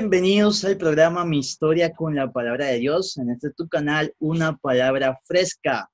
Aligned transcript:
Bienvenidos 0.00 0.64
al 0.64 0.78
programa 0.78 1.26
Mi 1.26 1.40
Historia 1.40 1.92
con 1.92 2.14
la 2.14 2.32
Palabra 2.32 2.68
de 2.68 2.78
Dios, 2.78 3.18
en 3.18 3.28
este 3.28 3.50
tu 3.50 3.68
canal, 3.68 4.14
Una 4.18 4.56
Palabra 4.56 5.20
Fresca. 5.24 5.90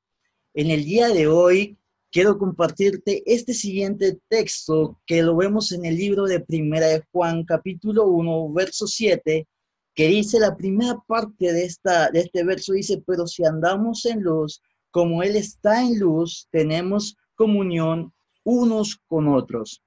En 0.54 0.70
el 0.70 0.84
día 0.84 1.08
de 1.08 1.26
hoy 1.26 1.76
quiero 2.12 2.38
compartirte 2.38 3.24
este 3.26 3.52
siguiente 3.52 4.16
texto 4.28 5.00
que 5.06 5.24
lo 5.24 5.34
vemos 5.34 5.72
en 5.72 5.84
el 5.84 5.96
libro 5.96 6.26
de 6.26 6.38
Primera 6.38 6.86
de 6.86 7.02
Juan, 7.10 7.42
capítulo 7.42 8.06
1, 8.06 8.52
verso 8.52 8.86
7, 8.86 9.48
que 9.92 10.06
dice 10.06 10.38
la 10.38 10.56
primera 10.56 11.02
parte 11.08 11.52
de, 11.52 11.64
esta, 11.64 12.08
de 12.12 12.20
este 12.20 12.44
verso, 12.44 12.74
dice, 12.74 13.02
pero 13.04 13.26
si 13.26 13.44
andamos 13.44 14.06
en 14.06 14.22
luz, 14.22 14.62
como 14.92 15.24
Él 15.24 15.34
está 15.34 15.82
en 15.82 15.98
luz, 15.98 16.46
tenemos 16.52 17.16
comunión 17.34 18.12
unos 18.44 19.00
con 19.08 19.26
otros. 19.26 19.82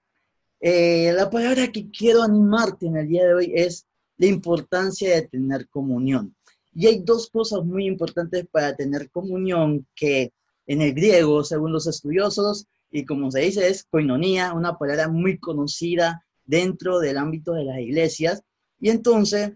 Eh, 0.59 1.14
la 1.16 1.30
palabra 1.30 1.72
que 1.72 1.90
quiero 1.90 2.22
animarte 2.22 2.86
en 2.86 2.98
el 2.98 3.08
día 3.08 3.26
de 3.26 3.34
hoy 3.34 3.54
es 3.56 3.86
la 4.20 4.28
importancia 4.28 5.16
de 5.16 5.28
tener 5.28 5.68
comunión. 5.70 6.36
Y 6.73 6.86
hay 6.88 7.02
dos 7.04 7.30
cosas 7.30 7.66
muy 7.66 7.88
importantes 7.88 8.45
para 8.52 8.76
tener 8.76 9.09
comunión 9.09 9.88
que 9.95 10.34
en 10.68 10.82
el 10.82 10.94
griego, 10.94 11.44
según 11.44 11.72
los 11.72 11.88
estudiosos, 11.88 12.68
y 12.92 13.05
como 13.05 13.32
se 13.32 13.40
dice, 13.40 13.68
es 13.68 13.86
koinonía, 13.86 14.54
una 14.54 14.78
palabra 14.78 15.08
muy 15.08 15.40
conocida 15.40 16.23
dentro 16.45 17.00
del 17.00 17.18
ámbito 17.18 17.54
de 17.54 17.64
las 17.64 17.80
iglesias. 17.80 18.44
Y 18.80 18.90
entonces, 18.90 19.54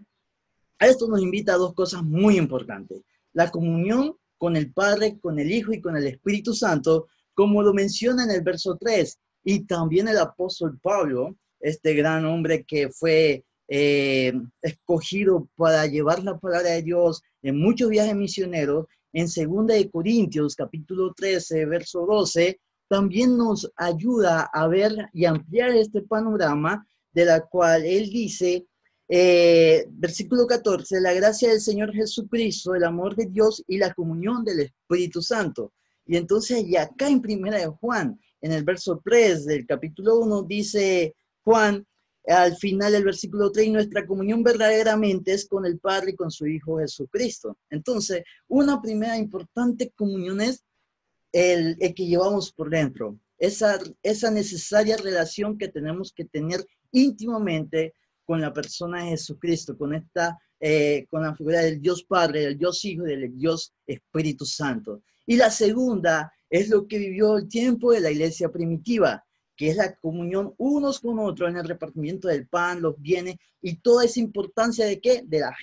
a 0.78 0.86
esto 0.86 1.08
nos 1.08 1.20
invita 1.20 1.54
a 1.54 1.58
dos 1.58 1.74
cosas 1.74 2.02
muy 2.02 2.38
importantes. 2.38 3.02
La 3.32 3.50
comunión 3.50 4.16
con 4.38 4.56
el 4.56 4.72
Padre, 4.72 5.18
con 5.20 5.38
el 5.38 5.52
Hijo 5.52 5.72
y 5.74 5.80
con 5.82 5.96
el 5.96 6.06
Espíritu 6.06 6.54
Santo, 6.54 7.08
como 7.34 7.62
lo 7.62 7.74
menciona 7.74 8.24
en 8.24 8.30
el 8.30 8.42
verso 8.42 8.78
3. 8.80 9.18
Y 9.44 9.66
también 9.66 10.08
el 10.08 10.18
apóstol 10.18 10.78
Pablo, 10.80 11.36
este 11.60 11.94
gran 11.94 12.24
hombre 12.24 12.64
que 12.64 12.88
fue 12.88 13.44
eh, 13.68 14.32
escogido 14.62 15.48
para 15.56 15.86
llevar 15.86 16.22
la 16.22 16.38
palabra 16.38 16.70
de 16.70 16.82
Dios 16.82 17.22
en 17.42 17.58
muchos 17.58 17.88
viajes 17.88 18.14
misioneros, 18.14 18.86
en 19.12 19.26
2 19.26 19.66
de 19.68 19.90
Corintios 19.90 20.56
capítulo 20.56 21.12
13, 21.14 21.66
verso 21.66 22.04
12, 22.04 22.60
también 22.88 23.36
nos 23.36 23.70
ayuda 23.76 24.50
a 24.52 24.66
ver 24.68 24.92
y 25.12 25.24
ampliar 25.24 25.70
este 25.70 26.02
panorama 26.02 26.86
de 27.12 27.24
la 27.24 27.40
cual 27.40 27.84
él 27.84 28.10
dice, 28.10 28.66
eh, 29.08 29.86
versículo 29.90 30.46
14, 30.46 31.00
la 31.00 31.12
gracia 31.12 31.50
del 31.50 31.60
Señor 31.60 31.92
Jesucristo, 31.92 32.74
el 32.74 32.84
amor 32.84 33.14
de 33.14 33.26
Dios 33.26 33.62
y 33.68 33.78
la 33.78 33.94
comunión 33.94 34.44
del 34.44 34.60
Espíritu 34.60 35.22
Santo. 35.22 35.72
Y 36.06 36.16
entonces, 36.16 36.64
y 36.66 36.76
acá 36.76 37.08
en 37.08 37.22
primera 37.22 37.58
de 37.58 37.66
Juan, 37.66 38.18
en 38.40 38.52
el 38.52 38.64
verso 38.64 39.00
3 39.02 39.46
del 39.46 39.66
capítulo 39.66 40.18
1, 40.18 40.42
dice 40.42 41.14
Juan, 41.44 41.86
al 42.26 42.56
final 42.56 42.92
del 42.92 43.04
versículo 43.04 43.52
3, 43.52 43.70
nuestra 43.70 44.06
comunión 44.06 44.42
verdaderamente 44.42 45.32
es 45.32 45.46
con 45.46 45.66
el 45.66 45.78
Padre 45.78 46.12
y 46.12 46.16
con 46.16 46.30
su 46.30 46.46
Hijo 46.46 46.78
Jesucristo. 46.78 47.58
Entonces, 47.70 48.22
una 48.48 48.80
primera 48.80 49.18
importante 49.18 49.90
comunión 49.90 50.40
es 50.40 50.64
el, 51.32 51.76
que 51.94 52.06
llevamos 52.06 52.52
por 52.52 52.70
dentro, 52.70 53.18
esa, 53.38 53.78
esa 54.02 54.30
necesaria 54.30 54.96
relación 54.96 55.58
que 55.58 55.68
tenemos 55.68 56.12
que 56.12 56.24
tener 56.24 56.64
íntimamente 56.92 57.92
con 58.24 58.40
la 58.40 58.52
persona 58.52 59.02
de 59.02 59.10
Jesucristo, 59.10 59.76
con 59.76 59.94
esta, 59.94 60.38
eh, 60.60 61.06
con 61.10 61.22
la 61.22 61.34
figura 61.34 61.60
del 61.60 61.80
Dios 61.80 62.04
Padre, 62.04 62.40
del 62.40 62.58
Dios 62.58 62.84
Hijo 62.84 63.02
del 63.02 63.36
Dios 63.36 63.74
Espíritu 63.86 64.46
Santo. 64.46 65.02
Y 65.26 65.36
la 65.36 65.50
segunda 65.50 66.32
es 66.48 66.68
lo 66.68 66.86
que 66.86 66.98
vivió 66.98 67.36
el 67.36 67.48
tiempo 67.48 67.92
de 67.92 68.00
la 68.00 68.10
iglesia 68.10 68.48
primitiva, 68.48 69.24
que 69.56 69.70
es 69.70 69.76
la 69.76 69.94
comunión 69.96 70.54
unos 70.58 71.00
con 71.00 71.18
otros 71.18 71.50
en 71.50 71.56
el 71.56 71.68
repartimiento 71.68 72.28
del 72.28 72.46
pan, 72.48 72.82
los 72.82 73.00
bienes 73.00 73.36
y 73.62 73.76
toda 73.76 74.04
esa 74.04 74.20
importancia 74.20 74.86
de 74.86 75.00
qué? 75.00 75.22
De 75.24 75.40
la 75.40 75.54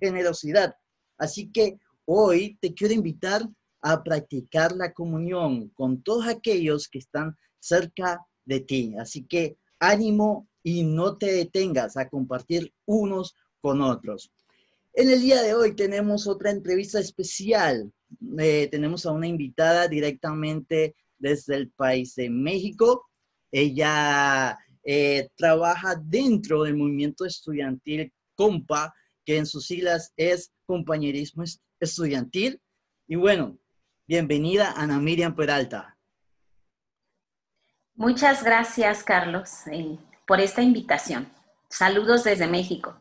generosidad. 0.00 0.74
Así 1.18 1.50
que 1.50 1.78
hoy 2.04 2.56
te 2.60 2.74
quiero 2.74 2.94
invitar 2.94 3.48
a 3.80 4.02
practicar 4.02 4.72
la 4.72 4.92
comunión 4.92 5.68
con 5.70 6.02
todos 6.02 6.26
aquellos 6.28 6.88
que 6.88 6.98
están 6.98 7.36
cerca 7.58 8.24
de 8.44 8.60
ti. 8.60 8.94
Así 8.98 9.24
que 9.24 9.56
ánimo 9.78 10.48
y 10.62 10.84
no 10.84 11.16
te 11.16 11.32
detengas 11.32 11.96
a 11.96 12.08
compartir 12.08 12.72
unos 12.86 13.34
con 13.60 13.80
otros. 13.80 14.32
En 14.94 15.10
el 15.10 15.20
día 15.20 15.42
de 15.42 15.54
hoy 15.54 15.74
tenemos 15.74 16.26
otra 16.26 16.50
entrevista 16.50 17.00
especial. 17.00 17.90
Eh, 18.38 18.68
tenemos 18.70 19.06
a 19.06 19.12
una 19.12 19.26
invitada 19.26 19.88
directamente 19.88 20.94
desde 21.22 21.56
el 21.56 21.70
país 21.70 22.14
de 22.16 22.28
México. 22.28 23.08
Ella 23.50 24.58
eh, 24.84 25.28
trabaja 25.36 25.94
dentro 25.94 26.64
del 26.64 26.76
movimiento 26.76 27.24
estudiantil 27.24 28.12
COMPA, 28.34 28.92
que 29.24 29.38
en 29.38 29.46
sus 29.46 29.66
siglas 29.66 30.12
es 30.16 30.52
Compañerismo 30.66 31.44
Estudiantil. 31.80 32.60
Y 33.06 33.14
bueno, 33.14 33.56
bienvenida 34.06 34.72
Ana 34.72 34.98
Miriam 34.98 35.34
Peralta. 35.34 35.96
Muchas 37.94 38.42
gracias, 38.42 39.04
Carlos, 39.04 39.66
eh, 39.70 39.96
por 40.26 40.40
esta 40.40 40.60
invitación. 40.62 41.30
Saludos 41.68 42.24
desde 42.24 42.48
México. 42.48 42.98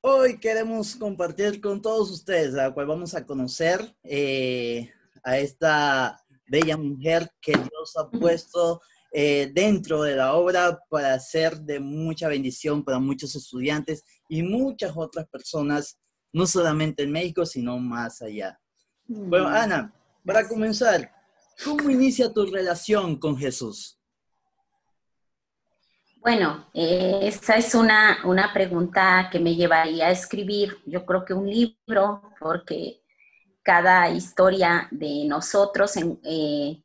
Hoy 0.00 0.38
queremos 0.38 0.94
compartir 0.94 1.60
con 1.60 1.82
todos 1.82 2.10
ustedes, 2.12 2.52
la 2.52 2.72
cual 2.72 2.86
vamos 2.86 3.14
a 3.14 3.26
conocer 3.26 3.96
eh, 4.04 4.92
a 5.24 5.38
esta 5.38 6.24
bella 6.48 6.76
mujer 6.76 7.30
que 7.40 7.52
Dios 7.52 7.96
ha 7.96 8.08
puesto 8.10 8.80
eh, 9.10 9.50
dentro 9.54 10.02
de 10.02 10.16
la 10.16 10.34
obra 10.34 10.78
para 10.90 11.18
ser 11.18 11.58
de 11.60 11.80
mucha 11.80 12.28
bendición 12.28 12.84
para 12.84 12.98
muchos 12.98 13.34
estudiantes 13.34 14.04
y 14.28 14.42
muchas 14.42 14.92
otras 14.94 15.26
personas, 15.28 15.98
no 16.32 16.46
solamente 16.46 17.04
en 17.04 17.12
México, 17.12 17.46
sino 17.46 17.78
más 17.78 18.20
allá. 18.20 18.60
Bueno, 19.06 19.48
Ana, 19.48 19.94
para 20.24 20.46
comenzar, 20.46 21.10
¿cómo 21.64 21.88
inicia 21.88 22.30
tu 22.30 22.44
relación 22.44 23.16
con 23.16 23.38
Jesús? 23.38 23.98
Bueno, 26.20 26.68
eh, 26.74 27.20
esa 27.22 27.56
es 27.56 27.74
una, 27.74 28.18
una 28.24 28.52
pregunta 28.52 29.30
que 29.32 29.40
me 29.40 29.54
llevaría 29.54 30.08
a 30.08 30.10
escribir, 30.10 30.76
yo 30.84 31.06
creo 31.06 31.24
que 31.24 31.32
un 31.32 31.48
libro, 31.48 32.20
porque 32.38 33.00
cada 33.68 34.08
historia 34.08 34.88
de 34.90 35.26
nosotros, 35.26 35.94
en, 35.98 36.18
eh, 36.24 36.82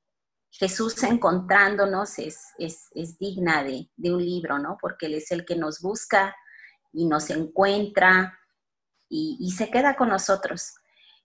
Jesús 0.52 1.02
encontrándonos 1.04 2.20
es, 2.20 2.50
es, 2.58 3.18
digna 3.18 3.64
de, 3.64 3.90
de, 3.96 4.14
un 4.14 4.22
libro, 4.22 4.60
¿no? 4.60 4.78
Porque 4.82 5.06
Él 5.06 5.14
es 5.14 5.32
el 5.32 5.46
que 5.46 5.56
nos 5.56 5.80
busca 5.80 6.36
y 6.92 7.06
nos 7.06 7.30
encuentra 7.30 8.38
y, 9.08 9.38
y 9.40 9.52
se 9.52 9.72
queda 9.72 9.96
con 9.96 10.10
nosotros. 10.10 10.74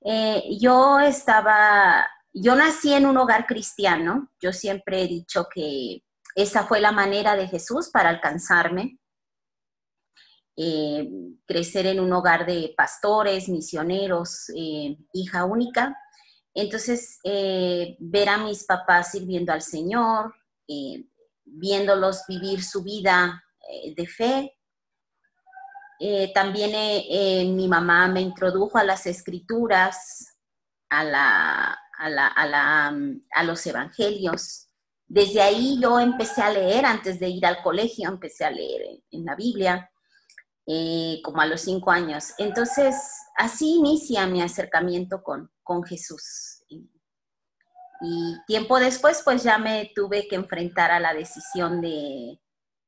Eh, 0.04 0.44
yo 0.60 1.00
estaba, 1.00 2.06
yo 2.32 2.54
nací 2.54 2.92
en 2.92 3.04
un 3.04 3.16
hogar 3.16 3.44
cristiano, 3.44 4.30
yo 4.40 4.52
siempre 4.52 5.02
he 5.02 5.08
dicho 5.08 5.48
que 5.52 6.04
esa 6.36 6.68
fue 6.68 6.78
la 6.78 6.92
manera 6.92 7.34
de 7.34 7.48
Jesús 7.48 7.90
para 7.92 8.10
alcanzarme. 8.10 9.00
Eh, 10.60 11.08
crecer 11.46 11.86
en 11.86 12.00
un 12.00 12.12
hogar 12.12 12.44
de 12.44 12.74
pastores, 12.76 13.48
misioneros, 13.48 14.50
eh, 14.56 14.98
hija 15.12 15.44
única. 15.44 15.96
Entonces, 16.52 17.20
eh, 17.22 17.96
ver 18.00 18.28
a 18.28 18.38
mis 18.38 18.64
papás 18.64 19.12
sirviendo 19.12 19.52
al 19.52 19.62
Señor, 19.62 20.34
viéndolos 21.44 22.24
vivir 22.26 22.64
su 22.64 22.82
vida 22.82 23.42
de 23.96 24.06
fe. 24.06 24.52
también 26.34 27.56
mi 27.56 27.68
mamá 27.68 28.08
me 28.08 28.20
introdujo 28.20 28.76
a 28.78 28.84
las 28.84 29.06
escrituras, 29.06 30.36
a, 30.90 31.04
la, 31.04 31.78
a 33.32 33.44
los 33.44 33.66
evangelios. 33.66 34.68
Desde 35.06 35.40
ahí 35.40 35.78
yo 35.80 35.98
empecé 36.00 36.42
a 36.42 36.50
leer, 36.50 36.84
antes 36.84 37.18
de 37.20 37.28
ir 37.28 37.46
al 37.46 37.62
colegio, 37.62 38.08
empecé 38.08 38.44
a 38.44 38.50
leer 38.50 39.00
en 39.10 39.24
la 39.24 39.34
Biblia 39.36 39.90
como 41.22 41.40
a 41.40 41.46
los 41.46 41.62
cinco 41.62 41.90
años. 41.90 42.34
Entonces, 42.38 42.94
así 43.36 43.76
inicia 43.76 44.26
mi 44.26 44.42
acercamiento 44.42 45.22
con, 45.22 45.50
con 45.62 45.82
Jesús. 45.82 46.62
Y, 46.68 46.90
tiempo 48.46 48.78
después, 48.78 49.22
pues 49.24 49.42
ya 49.42 49.58
me 49.58 49.90
tuve 49.94 50.28
que 50.28 50.36
enfrentar 50.36 50.90
a 50.90 51.00
la 51.00 51.14
decisión 51.14 51.80
de, 51.80 52.38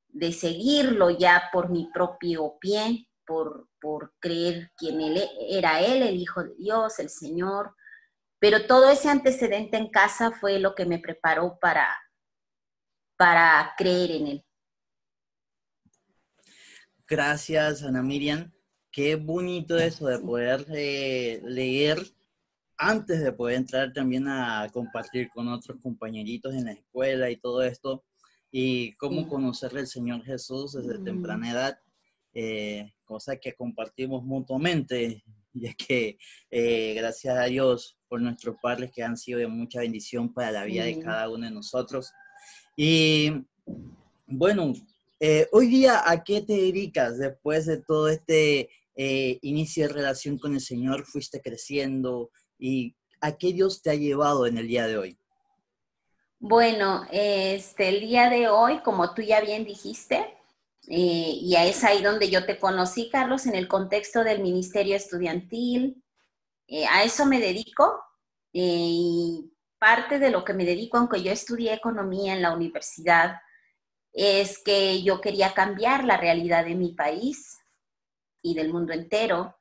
de 0.08 0.32
seguirlo 0.32 1.10
ya 1.10 1.50
por 1.52 1.68
mi 1.68 1.90
propio 1.92 2.58
pie, 2.60 3.08
por, 3.26 3.68
por 3.80 4.14
creer 4.20 4.70
quién 4.76 5.00
él 5.00 5.20
era 5.48 5.80
él, 5.80 6.02
el 6.02 6.16
Hijo 6.16 6.44
de 6.44 6.54
Dios, 6.56 6.98
el 6.98 7.10
Señor. 7.10 7.74
Pero 8.38 8.66
todo 8.66 8.88
ese 8.90 9.08
antecedente 9.08 9.76
en 9.76 9.90
casa 9.90 10.30
fue 10.30 10.58
lo 10.60 10.74
que 10.74 10.86
me 10.86 10.98
preparó 10.98 11.58
para, 11.60 11.88
para 13.16 13.74
creer 13.76 14.12
en 14.12 14.26
él. 14.28 14.46
Gracias, 17.10 17.82
Ana 17.82 18.04
Miriam. 18.04 18.52
Qué 18.92 19.16
bonito 19.16 19.76
eso 19.76 20.06
de 20.06 20.20
poder 20.20 20.64
eh, 20.72 21.42
leer 21.44 21.98
antes 22.76 23.20
de 23.20 23.32
poder 23.32 23.56
entrar 23.56 23.92
también 23.92 24.28
a 24.28 24.68
compartir 24.72 25.28
con 25.30 25.48
otros 25.48 25.80
compañeritos 25.82 26.54
en 26.54 26.66
la 26.66 26.72
escuela 26.72 27.28
y 27.28 27.36
todo 27.36 27.64
esto, 27.64 28.04
y 28.52 28.92
cómo 28.92 29.28
conocer 29.28 29.76
al 29.76 29.88
Señor 29.88 30.22
Jesús 30.24 30.74
desde 30.74 31.02
temprana 31.02 31.50
edad. 31.50 31.78
eh, 32.32 32.92
cosa 33.04 33.34
que 33.38 33.56
compartimos 33.56 34.22
mutuamente, 34.22 35.24
ya 35.52 35.74
que 35.74 36.16
eh, 36.48 36.94
gracias 36.94 37.36
a 37.36 37.46
Dios 37.46 37.98
por 38.08 38.20
nuestros 38.20 38.54
padres 38.62 38.92
que 38.94 39.02
han 39.02 39.16
sido 39.16 39.40
de 39.40 39.48
mucha 39.48 39.80
bendición 39.80 40.32
para 40.32 40.52
la 40.52 40.64
vida 40.64 40.84
de 40.84 41.00
cada 41.00 41.28
uno 41.28 41.44
de 41.44 41.50
nosotros. 41.50 42.12
Y 42.76 43.32
bueno, 44.28 44.74
eh, 45.20 45.48
hoy 45.52 45.68
día, 45.68 46.02
¿a 46.04 46.24
qué 46.24 46.40
te 46.40 46.54
dedicas 46.54 47.18
después 47.18 47.66
de 47.66 47.78
todo 47.82 48.08
este 48.08 48.70
inicio 49.40 49.86
de 49.86 49.94
relación 49.94 50.36
con 50.38 50.52
el 50.52 50.60
Señor? 50.60 51.06
¿Fuiste 51.06 51.40
creciendo? 51.40 52.30
¿Y 52.58 52.96
a 53.22 53.38
qué 53.38 53.54
Dios 53.54 53.80
te 53.80 53.88
ha 53.88 53.94
llevado 53.94 54.46
en 54.46 54.58
el 54.58 54.68
día 54.68 54.86
de 54.86 54.98
hoy? 54.98 55.18
Bueno, 56.38 57.06
este, 57.10 57.88
el 57.90 58.00
día 58.00 58.30
de 58.30 58.48
hoy, 58.48 58.80
como 58.80 59.14
tú 59.14 59.20
ya 59.22 59.40
bien 59.40 59.64
dijiste, 59.64 60.16
eh, 60.88 61.38
y 61.40 61.54
es 61.54 61.84
ahí 61.84 62.02
donde 62.02 62.30
yo 62.30 62.46
te 62.46 62.58
conocí, 62.58 63.10
Carlos, 63.10 63.46
en 63.46 63.54
el 63.54 63.68
contexto 63.68 64.24
del 64.24 64.40
Ministerio 64.40 64.96
Estudiantil. 64.96 66.02
Eh, 66.66 66.86
a 66.86 67.04
eso 67.04 67.26
me 67.26 67.40
dedico 67.40 68.02
eh, 68.52 68.62
y 68.62 69.52
parte 69.78 70.18
de 70.18 70.30
lo 70.30 70.44
que 70.44 70.54
me 70.54 70.64
dedico, 70.64 70.96
aunque 70.96 71.22
yo 71.22 71.30
estudié 71.30 71.74
economía 71.74 72.34
en 72.34 72.42
la 72.42 72.54
universidad, 72.54 73.36
es 74.12 74.58
que 74.58 75.02
yo 75.02 75.20
quería 75.20 75.54
cambiar 75.54 76.04
la 76.04 76.16
realidad 76.16 76.64
de 76.64 76.74
mi 76.74 76.94
país 76.94 77.58
y 78.42 78.54
del 78.54 78.72
mundo 78.72 78.92
entero. 78.92 79.56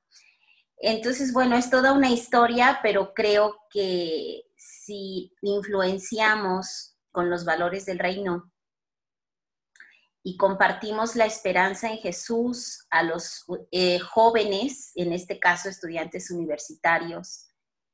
Entonces, 0.78 1.34
bueno, 1.34 1.56
es 1.56 1.70
toda 1.70 1.92
una 1.92 2.10
historia, 2.10 2.80
pero 2.82 3.14
creo 3.14 3.58
que 3.70 4.44
si 4.56 5.34
influenciamos 5.42 6.96
con 7.12 7.30
los 7.30 7.46
valores 7.46 7.86
del 7.86 8.00
reino, 8.00 8.52
y 10.24 10.38
compartimos 10.38 11.16
la 11.16 11.26
esperanza 11.26 11.90
en 11.90 11.98
Jesús 11.98 12.86
a 12.90 13.04
los 13.04 13.46
eh, 13.72 14.00
jóvenes, 14.00 14.92
en 14.96 15.14
este 15.14 15.40
caso 15.40 15.70
estudiantes 15.70 16.30
universitarios, 16.30 17.48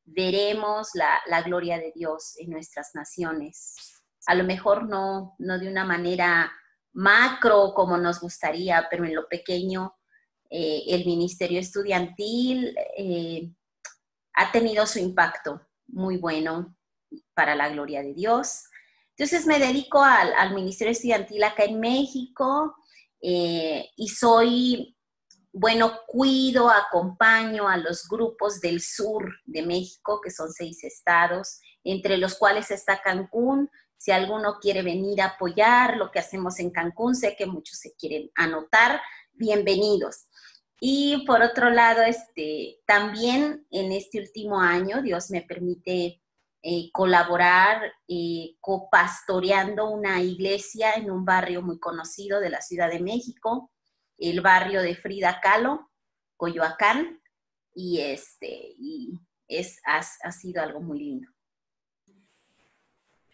veremos 0.03 0.89
la, 0.93 1.41
gloria 1.43 1.77
de 1.77 1.91
Dios 1.95 2.35
en 2.37 2.49
nuestras 2.49 2.93
naciones. 2.93 3.94
A 4.25 4.36
lo 4.36 4.44
mejor 4.44 4.88
no, 4.88 5.36
no 5.39 5.60
de 5.60 5.68
una 5.68 5.86
manera 5.86 6.51
macro 6.94 7.74
como 7.74 7.98
nos 7.98 8.19
gustaría, 8.19 8.88
pero 8.89 9.06
en 9.06 9.16
lo 9.16 9.27
pequeño, 9.27 9.95
eh, 10.50 10.83
el 10.88 11.06
ministerio 11.06 11.60
estudiantil 11.60 12.75
eh, 12.98 13.51
ha 14.33 14.51
tenido 14.51 14.86
su 14.86 15.00
impacto 15.00 15.62
muy 15.88 16.18
bueno 16.18 16.75
para 17.33 17.56
la 17.56 17.69
gloria 17.69 18.01
de 18.01 18.13
Dios. 18.13 18.66
Entonces 19.18 19.45
me 19.45 19.60
dedico 19.60 20.04
al, 20.04 20.54
Ministerio 20.54 20.92
Estudiantil 20.92 21.44
acá 21.44 21.63
en 21.63 21.80
México 21.80 22.75
eh, 23.22 23.89
y 23.95 24.10
soy, 24.10 24.98
bueno, 25.54 26.00
cuido, 26.06 26.69
acompaño 26.69 27.68
a 27.68 27.77
los 27.77 28.07
grupos 28.10 28.60
del 28.60 28.81
sur 28.81 29.33
de 29.45 29.63
México, 29.63 30.19
que 30.22 30.31
son 30.31 30.51
seis 30.51 30.83
estados, 30.83 31.60
entre 31.83 32.18
los 32.18 32.36
cuales 32.36 32.72
está 32.72 33.01
Cancún. 33.01 33.69
Si 33.97 34.12
alguno 34.12 34.59
quiere 34.59 34.81
venir 34.81 35.21
a 35.21 35.27
apoyar 35.27 35.97
lo 35.97 36.12
que 36.12 36.19
hacemos 36.19 36.59
en 36.59 36.71
Cancún, 36.71 37.15
sé 37.15 37.36
que 37.36 37.45
muchos 37.45 37.80
se 37.80 37.94
quieren 37.95 38.30
anotar, 38.36 39.01
bienvenidos. 39.33 40.27
Y 40.80 41.25
por 41.25 41.42
otro 41.42 41.69
lado, 41.69 42.03
este, 42.03 42.80
también 42.86 43.65
en 43.71 43.92
este 43.92 44.19
último 44.19 44.59
año, 44.59 45.01
Dios 45.01 45.31
me 45.31 45.42
permite 45.42 46.21
eh, 46.62 46.92
colaborar 46.92 47.94
eh, 48.07 48.56
copastoreando 48.59 49.89
una 49.89 50.21
iglesia 50.21 50.94
en 50.94 51.12
un 51.12 51.24
barrio 51.24 51.62
muy 51.62 51.80
conocido 51.80 52.39
de 52.39 52.50
la 52.50 52.62
Ciudad 52.62 52.89
de 52.89 53.00
México, 53.00 53.71
el 54.18 54.41
barrio 54.41 54.81
de 54.81 54.95
Frida 54.95 55.39
Kahlo, 55.41 55.91
Coyoacán, 56.36 57.21
y, 57.75 58.00
este, 58.00 58.74
y 58.80 59.19
es, 59.48 59.80
ha, 59.86 60.31
sido 60.31 60.63
algo 60.63 60.81
muy 60.81 61.00
lindo. 61.00 61.27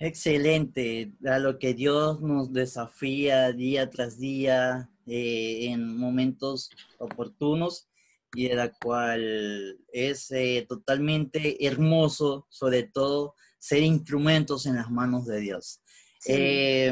Excelente, 0.04 1.14
a 1.28 1.38
lo 1.38 1.60
que 1.60 1.76
Dios 1.76 2.22
nos 2.22 2.52
desafía 2.52 3.52
día 3.52 3.88
tras 3.92 4.18
día 4.18 4.90
eh, 5.06 5.68
en 5.68 5.96
momentos 5.96 6.72
oportunos 6.98 7.88
y 8.34 8.48
de 8.48 8.56
la 8.56 8.72
cual 8.72 9.78
es 9.94 10.32
eh, 10.32 10.66
totalmente 10.68 11.68
hermoso, 11.68 12.48
sobre 12.50 12.82
todo, 12.82 13.36
ser 13.60 13.84
instrumentos 13.84 14.66
en 14.66 14.78
las 14.78 14.90
manos 14.90 15.28
de 15.28 15.40
Dios. 15.40 15.84
Eh, 16.26 16.92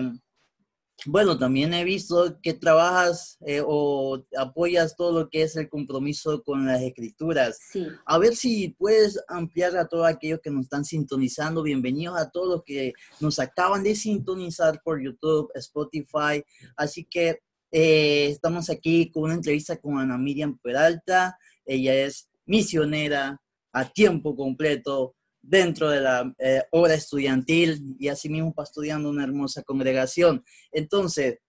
bueno, 1.05 1.37
también 1.37 1.73
he 1.73 1.83
visto 1.83 2.39
que 2.41 2.53
trabajas 2.53 3.37
eh, 3.45 3.61
o 3.65 4.23
apoyas 4.37 4.95
todo 4.95 5.19
lo 5.19 5.29
que 5.29 5.43
es 5.43 5.55
el 5.55 5.69
compromiso 5.69 6.43
con 6.43 6.65
las 6.65 6.81
escrituras. 6.81 7.59
Sí. 7.71 7.87
A 8.05 8.17
ver 8.17 8.35
si 8.35 8.69
puedes 8.69 9.19
ampliar 9.27 9.77
a 9.77 9.87
todos 9.87 10.07
aquellos 10.07 10.39
que 10.41 10.51
nos 10.51 10.63
están 10.63 10.85
sintonizando. 10.85 11.63
Bienvenidos 11.63 12.17
a 12.17 12.29
todos 12.29 12.49
los 12.49 12.63
que 12.63 12.93
nos 13.19 13.39
acaban 13.39 13.83
de 13.83 13.95
sintonizar 13.95 14.81
por 14.83 15.01
YouTube, 15.01 15.51
Spotify. 15.55 16.43
Así 16.75 17.05
que 17.05 17.39
eh, 17.71 18.27
estamos 18.29 18.69
aquí 18.69 19.11
con 19.11 19.23
una 19.23 19.35
entrevista 19.35 19.77
con 19.77 19.97
Ana 19.97 20.17
Miriam 20.17 20.57
Peralta. 20.61 21.37
Ella 21.65 21.93
es 21.95 22.29
misionera 22.45 23.39
a 23.71 23.89
tiempo 23.89 24.35
completo 24.35 25.15
dentro 25.41 25.89
de 25.89 26.01
la 26.01 26.33
eh, 26.37 26.63
obra 26.71 26.93
estudiantil 26.93 27.95
y 27.99 28.07
asimismo 28.07 28.53
pastoreando 28.53 29.09
una 29.09 29.23
hermosa 29.23 29.63
congregación. 29.63 30.43
Entonces, 30.71 31.39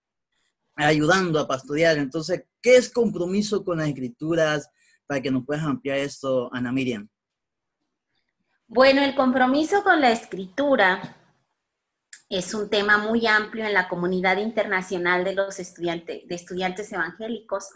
ayudando 0.77 1.39
a 1.39 1.49
pastorear. 1.49 1.99
Entonces, 1.99 2.45
¿qué 2.63 2.77
es 2.77 2.91
compromiso 2.91 3.65
con 3.65 3.79
las 3.79 3.89
escrituras? 3.89 4.71
Para 5.07 5.21
que 5.21 5.31
nos 5.31 5.45
puedas 5.45 5.65
ampliar 5.65 5.99
esto, 5.99 6.53
Ana 6.53 6.73
Miriam. 6.73 7.09
Bueno, 8.67 9.03
el 9.03 9.17
compromiso 9.17 9.83
con 9.83 10.01
la 10.01 10.13
escritura 10.13 11.17
es 12.29 12.55
un 12.55 12.71
tema 12.71 12.99
muy 12.99 13.27
amplio 13.27 13.65
en 13.65 13.75
la 13.75 13.89
comunidad 13.89 14.37
internacional 14.37 15.25
de 15.25 15.35
los 15.35 15.59
estudiantes, 15.59 16.29
de 16.29 16.35
estudiantes 16.37 16.93
evangélicos 16.93 17.71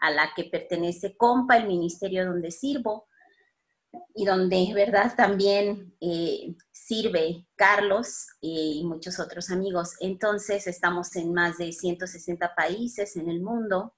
a 0.00 0.10
la 0.10 0.32
que 0.34 0.44
pertenece 0.44 1.16
COMPA, 1.16 1.58
el 1.58 1.68
ministerio 1.68 2.26
donde 2.26 2.50
sirvo 2.50 3.06
y 4.14 4.24
donde, 4.24 4.72
¿verdad? 4.74 5.14
También 5.16 5.96
eh, 6.00 6.54
sirve 6.70 7.46
Carlos 7.56 8.26
y 8.40 8.84
muchos 8.84 9.18
otros 9.18 9.50
amigos. 9.50 9.94
Entonces, 10.00 10.66
estamos 10.66 11.14
en 11.16 11.32
más 11.32 11.58
de 11.58 11.72
160 11.72 12.54
países 12.54 13.16
en 13.16 13.28
el 13.28 13.40
mundo 13.40 13.94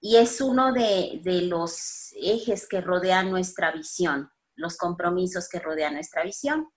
y 0.00 0.16
es 0.16 0.40
uno 0.40 0.72
de, 0.72 1.20
de 1.22 1.42
los 1.42 2.12
ejes 2.16 2.68
que 2.68 2.80
rodean 2.80 3.30
nuestra 3.30 3.72
visión, 3.72 4.30
los 4.54 4.76
compromisos 4.76 5.48
que 5.48 5.58
rodean 5.58 5.94
nuestra 5.94 6.22
visión. 6.22 6.68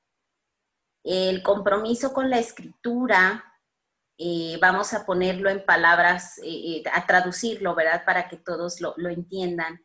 El 1.04 1.42
compromiso 1.42 2.14
con 2.14 2.30
la 2.30 2.40
escritura, 2.40 3.44
eh, 4.24 4.60
vamos 4.62 4.94
a 4.94 5.04
ponerlo 5.04 5.50
en 5.50 5.66
palabras, 5.66 6.38
eh, 6.44 6.44
eh, 6.46 6.84
a 6.94 7.08
traducirlo, 7.08 7.74
¿verdad? 7.74 8.04
Para 8.06 8.28
que 8.30 8.38
todos 8.38 8.80
lo, 8.80 8.96
entiendan 9.10 9.84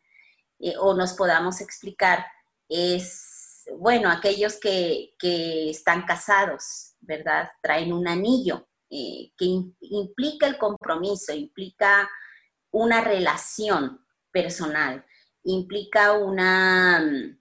o 0.79 0.93
nos 0.93 1.13
podamos 1.13 1.61
explicar, 1.61 2.25
es, 2.69 3.65
bueno, 3.77 4.09
aquellos 4.09 4.59
que, 4.59 5.13
están 5.69 6.03
casados, 6.03 6.95
¿verdad? 6.99 7.49
Traen 7.61 7.93
un 7.93 8.07
anillo 8.07 8.67
que 8.89 9.45
implica 9.81 10.47
el 10.47 10.57
compromiso, 10.57 11.33
implica 11.33 12.09
una 12.71 13.01
relación 13.01 14.05
personal, 14.31 15.05
implica 15.43 16.13
una 16.13 17.37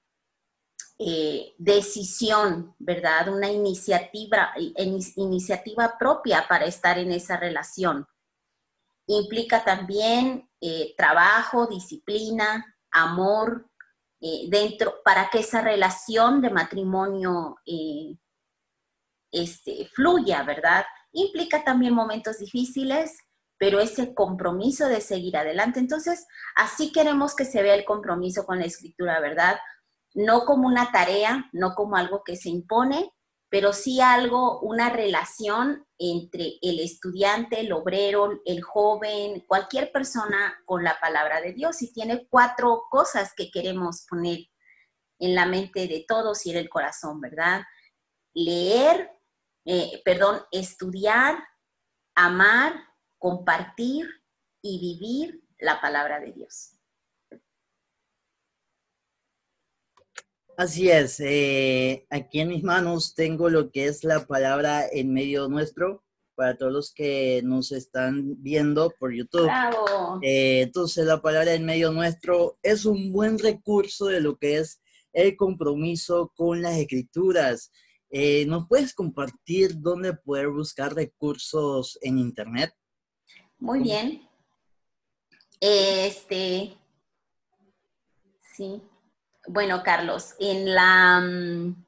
eh, 0.98 1.54
decisión, 1.58 2.74
¿verdad? 2.78 3.28
Una 3.28 3.50
iniciativa, 3.50 4.52
iniciativa 5.16 5.98
propia 5.98 6.46
para 6.48 6.64
estar 6.64 6.98
en 6.98 7.12
esa 7.12 7.36
relación. 7.36 8.06
Implica 9.06 9.62
también 9.62 10.48
eh, 10.60 10.94
trabajo, 10.96 11.66
disciplina, 11.66 12.76
amor, 12.90 13.68
eh, 14.20 14.46
dentro, 14.48 14.96
para 15.04 15.28
que 15.30 15.40
esa 15.40 15.60
relación 15.60 16.40
de 16.40 16.50
matrimonio 16.50 17.56
este, 19.30 19.88
fluya, 19.94 20.42
¿verdad? 20.42 20.84
Implica 21.12 21.64
también 21.64 21.94
momentos 21.94 22.38
difíciles, 22.38 23.16
pero 23.58 23.80
ese 23.80 24.14
compromiso 24.14 24.88
de 24.88 25.00
seguir 25.00 25.36
adelante. 25.36 25.80
Entonces, 25.80 26.26
así 26.54 26.92
queremos 26.92 27.34
que 27.34 27.44
se 27.44 27.62
vea 27.62 27.74
el 27.74 27.84
compromiso 27.84 28.44
con 28.44 28.58
la 28.58 28.66
escritura, 28.66 29.20
¿verdad? 29.20 29.56
no 30.16 30.46
como 30.46 30.66
una 30.66 30.90
tarea, 30.90 31.48
no 31.52 31.74
como 31.74 31.96
algo 31.96 32.24
que 32.24 32.36
se 32.36 32.48
impone, 32.48 33.12
pero 33.48 33.72
sí 33.72 34.00
algo, 34.00 34.60
una 34.60 34.90
relación 34.90 35.86
entre 35.98 36.58
el 36.62 36.80
estudiante, 36.80 37.60
el 37.60 37.72
obrero, 37.72 38.40
el 38.44 38.62
joven, 38.62 39.44
cualquier 39.46 39.92
persona 39.92 40.60
con 40.64 40.82
la 40.82 40.98
palabra 41.00 41.40
de 41.40 41.52
Dios. 41.52 41.80
Y 41.82 41.92
tiene 41.92 42.26
cuatro 42.28 42.84
cosas 42.90 43.32
que 43.36 43.50
queremos 43.50 44.04
poner 44.08 44.40
en 45.18 45.34
la 45.34 45.46
mente 45.46 45.86
de 45.86 46.04
todos 46.06 46.44
y 46.46 46.50
en 46.50 46.58
el 46.58 46.68
corazón, 46.68 47.20
¿verdad? 47.20 47.62
Leer, 48.34 49.10
eh, 49.64 50.02
perdón, 50.04 50.42
estudiar, 50.50 51.38
amar, 52.14 52.74
compartir 53.18 54.08
y 54.60 54.80
vivir 54.80 55.42
la 55.58 55.80
palabra 55.80 56.20
de 56.20 56.32
Dios. 56.32 56.75
Así 60.56 60.90
es, 60.90 61.20
eh, 61.20 62.06
aquí 62.08 62.40
en 62.40 62.48
mis 62.48 62.64
manos 62.64 63.14
tengo 63.14 63.50
lo 63.50 63.70
que 63.70 63.88
es 63.88 64.04
la 64.04 64.26
palabra 64.26 64.86
en 64.90 65.12
medio 65.12 65.48
nuestro 65.48 66.02
para 66.34 66.56
todos 66.56 66.72
los 66.72 66.94
que 66.94 67.42
nos 67.44 67.72
están 67.72 68.42
viendo 68.42 68.90
por 68.98 69.12
YouTube. 69.12 69.50
Eh, 70.22 70.62
entonces, 70.62 71.04
la 71.04 71.20
palabra 71.20 71.52
en 71.52 71.66
medio 71.66 71.92
nuestro 71.92 72.58
es 72.62 72.86
un 72.86 73.12
buen 73.12 73.38
recurso 73.38 74.06
de 74.06 74.20
lo 74.22 74.38
que 74.38 74.56
es 74.56 74.80
el 75.12 75.36
compromiso 75.36 76.32
con 76.34 76.62
las 76.62 76.78
escrituras. 76.78 77.70
Eh, 78.08 78.46
¿Nos 78.46 78.66
puedes 78.66 78.94
compartir 78.94 79.78
dónde 79.78 80.14
poder 80.14 80.48
buscar 80.48 80.94
recursos 80.94 81.98
en 82.00 82.18
Internet? 82.18 82.72
Muy 83.58 83.80
bien. 83.80 84.26
Este, 85.60 86.74
sí. 88.56 88.80
Bueno, 89.48 89.82
Carlos, 89.84 90.34
en 90.38 90.74
la 90.74 91.20
mm, 91.20 91.86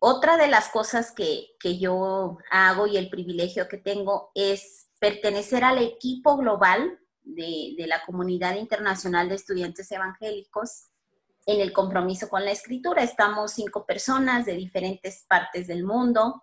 otra 0.00 0.36
de 0.36 0.48
las 0.48 0.68
cosas 0.68 1.12
que, 1.12 1.56
yo 1.78 2.38
hago 2.50 2.86
y 2.86 2.96
el 2.96 3.08
privilegio 3.08 3.68
que 3.68 3.78
tengo 3.78 4.30
es 4.34 4.88
pertenecer 4.98 5.64
al 5.64 5.78
equipo 5.78 6.36
global 6.36 6.98
de, 7.24 7.74
de, 7.76 7.86
la 7.86 8.04
comunidad 8.04 8.56
internacional 8.56 9.28
de 9.28 9.36
estudiantes 9.36 9.90
evangélicos 9.90 10.88
en 11.46 11.60
el 11.60 11.72
compromiso 11.72 12.28
con 12.28 12.44
la 12.44 12.52
escritura. 12.52 13.02
Estamos 13.02 13.52
cinco 13.52 13.84
personas 13.86 14.46
de 14.46 14.54
diferentes 14.54 15.24
partes 15.28 15.66
del 15.66 15.84
mundo 15.84 16.42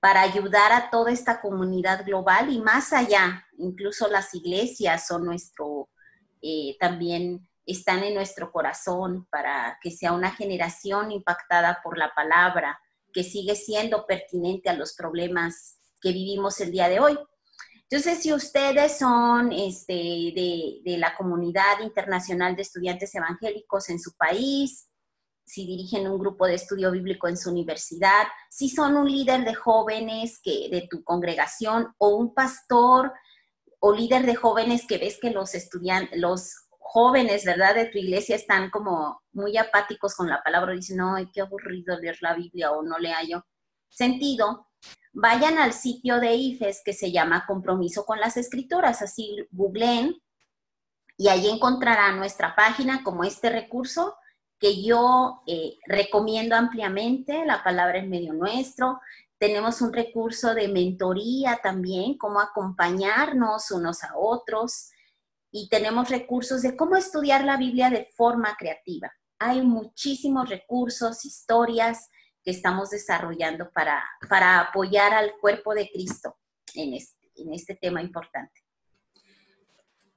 para 0.00 0.22
ayudar 0.22 0.72
a 0.72 0.90
toda 0.90 1.12
esta 1.12 1.40
comunidad 1.40 2.04
global 2.04 2.52
y 2.52 2.60
más 2.60 2.92
allá, 2.92 3.46
incluso 3.58 4.08
las 4.08 4.34
iglesias 4.34 5.06
son 5.06 5.24
nuestro 5.24 5.90
eh, 6.40 6.76
también 6.80 7.48
están 7.66 8.02
en 8.04 8.14
nuestro 8.14 8.50
corazón 8.50 9.26
para 9.30 9.78
que 9.80 9.90
sea 9.90 10.12
una 10.12 10.30
generación 10.30 11.12
impactada 11.12 11.80
por 11.82 11.98
la 11.98 12.12
palabra, 12.14 12.78
que 13.12 13.22
sigue 13.22 13.54
siendo 13.54 14.06
pertinente 14.06 14.68
a 14.68 14.74
los 14.74 14.94
problemas 14.94 15.78
que 16.00 16.12
vivimos 16.12 16.60
el 16.60 16.72
día 16.72 16.88
de 16.88 17.00
hoy. 17.00 17.18
Entonces, 17.88 18.22
si 18.22 18.32
ustedes 18.32 18.98
son 18.98 19.52
este, 19.52 19.92
de, 19.92 20.80
de 20.84 20.98
la 20.98 21.14
comunidad 21.14 21.80
internacional 21.82 22.56
de 22.56 22.62
estudiantes 22.62 23.14
evangélicos 23.14 23.90
en 23.90 24.00
su 24.00 24.16
país, 24.16 24.88
si 25.44 25.66
dirigen 25.66 26.08
un 26.08 26.18
grupo 26.18 26.46
de 26.46 26.54
estudio 26.54 26.90
bíblico 26.90 27.28
en 27.28 27.36
su 27.36 27.50
universidad, 27.50 28.24
si 28.48 28.70
son 28.70 28.96
un 28.96 29.10
líder 29.10 29.44
de 29.44 29.54
jóvenes 29.54 30.40
que, 30.42 30.68
de 30.70 30.88
tu 30.90 31.04
congregación 31.04 31.94
o 31.98 32.16
un 32.16 32.32
pastor 32.32 33.12
o 33.80 33.92
líder 33.92 34.24
de 34.24 34.36
jóvenes 34.36 34.86
que 34.86 34.98
ves 34.98 35.18
que 35.20 35.30
los 35.30 35.54
estudiantes, 35.54 36.18
los 36.18 36.61
jóvenes, 36.82 37.44
¿verdad?, 37.44 37.74
de 37.74 37.86
tu 37.86 37.98
iglesia 37.98 38.36
están 38.36 38.70
como 38.70 39.22
muy 39.32 39.56
apáticos 39.56 40.14
con 40.14 40.28
la 40.28 40.42
palabra, 40.42 40.74
dicen, 40.74 40.98
no, 40.98 41.16
qué 41.32 41.40
aburrido 41.40 41.98
leer 41.98 42.18
la 42.20 42.34
Biblia 42.34 42.72
o 42.72 42.82
no 42.82 42.98
le 42.98 43.12
hallo 43.12 43.44
sentido, 43.88 44.68
vayan 45.12 45.58
al 45.58 45.72
sitio 45.72 46.18
de 46.18 46.34
IFES 46.34 46.82
que 46.84 46.92
se 46.92 47.12
llama 47.12 47.44
Compromiso 47.46 48.04
con 48.04 48.18
las 48.18 48.36
Escrituras, 48.36 49.02
así 49.02 49.46
googleen 49.50 50.16
y 51.16 51.28
ahí 51.28 51.48
encontrará 51.48 52.12
nuestra 52.12 52.54
página 52.56 53.02
como 53.04 53.24
este 53.24 53.50
recurso 53.50 54.16
que 54.58 54.82
yo 54.82 55.42
eh, 55.46 55.76
recomiendo 55.86 56.56
ampliamente, 56.56 57.44
la 57.44 57.62
palabra 57.62 57.98
en 57.98 58.08
medio 58.08 58.32
nuestro. 58.32 59.00
Tenemos 59.38 59.82
un 59.82 59.92
recurso 59.92 60.54
de 60.54 60.68
mentoría 60.68 61.58
también, 61.62 62.16
cómo 62.16 62.40
acompañarnos 62.40 63.72
unos 63.72 64.04
a 64.04 64.16
otros 64.16 64.90
y 65.52 65.68
tenemos 65.68 66.08
recursos 66.08 66.62
de 66.62 66.74
cómo 66.74 66.96
estudiar 66.96 67.44
la 67.44 67.58
Biblia 67.58 67.90
de 67.90 68.08
forma 68.16 68.56
creativa. 68.58 69.12
Hay 69.38 69.60
muchísimos 69.60 70.48
recursos, 70.48 71.26
historias 71.26 72.08
que 72.42 72.50
estamos 72.50 72.90
desarrollando 72.90 73.70
para, 73.70 74.02
para 74.28 74.60
apoyar 74.60 75.12
al 75.12 75.34
cuerpo 75.40 75.74
de 75.74 75.90
Cristo 75.92 76.38
en 76.74 76.94
este, 76.94 77.30
en 77.36 77.52
este 77.52 77.74
tema 77.74 78.00
importante. 78.00 78.62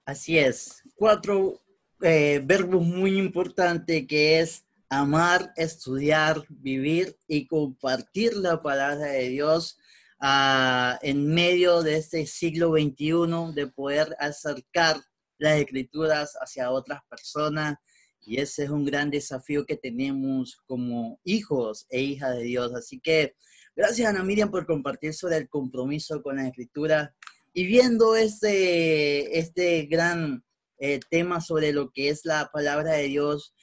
Así 0.06 0.40
es. 0.40 0.82
Cuatro 0.96 1.62
eh, 2.02 2.42
verbos 2.44 2.84
muy 2.84 3.18
importantes 3.18 4.08
que 4.08 4.40
es 4.40 4.66
amar, 4.90 5.52
estudiar, 5.58 6.46
vivir 6.48 7.18
y 7.28 7.46
compartir 7.46 8.36
la 8.38 8.62
palabra 8.62 9.08
de 9.08 9.30
Dios 9.30 9.78
ah, 10.20 10.98
en 11.02 11.28
medio 11.34 11.84
de 11.84 11.98
este 11.98 12.26
siglo 12.26 12.72
XXI, 12.72 13.54
de 13.54 13.68
poder 13.68 14.16
acercar 14.20 15.02
las 15.38 15.60
escrituras 15.60 16.34
hacia 16.40 16.72
otras 16.72 17.02
personas. 17.10 17.78
Y 18.22 18.40
ese 18.40 18.64
es 18.64 18.70
un 18.70 18.86
gran 18.86 19.12
desafío 19.12 19.66
que 19.66 19.78
tenemos 19.78 20.58
como 20.66 21.20
hijos 21.24 21.86
e 21.90 22.02
hijas 22.02 22.36
de 22.38 22.44
Dios. 22.44 22.74
Así 22.74 23.00
que 23.00 23.36
gracias 23.76 24.10
Ana 24.10 24.24
Miriam 24.24 24.50
por 24.50 24.66
compartir 24.66 25.14
sobre 25.14 25.38
el 25.38 25.50
compromiso 25.50 26.22
con 26.24 26.38
la 26.38 26.48
escritura 26.48 27.16
y 27.54 27.66
viendo 27.66 28.16
este, 28.16 29.40
este 29.40 29.86
gran 29.86 30.44
eh, 30.78 31.00
tema 31.10 31.40
sobre 31.40 31.72
lo 31.72 31.92
que 31.92 32.10
es 32.10 32.26
la 32.26 32.50
palabra 32.52 32.94
de 32.94 33.04
Dios. 33.04 33.54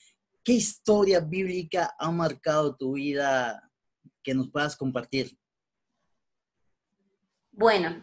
¿Qué 0.44 0.52
historia 0.54 1.20
bíblica 1.20 1.94
ha 1.98 2.10
marcado 2.10 2.74
tu 2.74 2.94
vida 2.94 3.70
que 4.22 4.34
nos 4.34 4.50
puedas 4.50 4.76
compartir? 4.76 5.36
Bueno, 7.50 8.02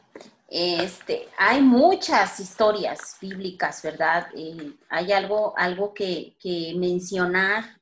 este, 0.51 1.29
hay 1.37 1.61
muchas 1.61 2.39
historias 2.39 3.17
bíblicas, 3.21 3.83
¿verdad? 3.83 4.29
Eh, 4.35 4.73
hay 4.89 5.11
algo, 5.11 5.53
algo 5.55 5.93
que, 5.93 6.35
mencionar, 6.75 7.79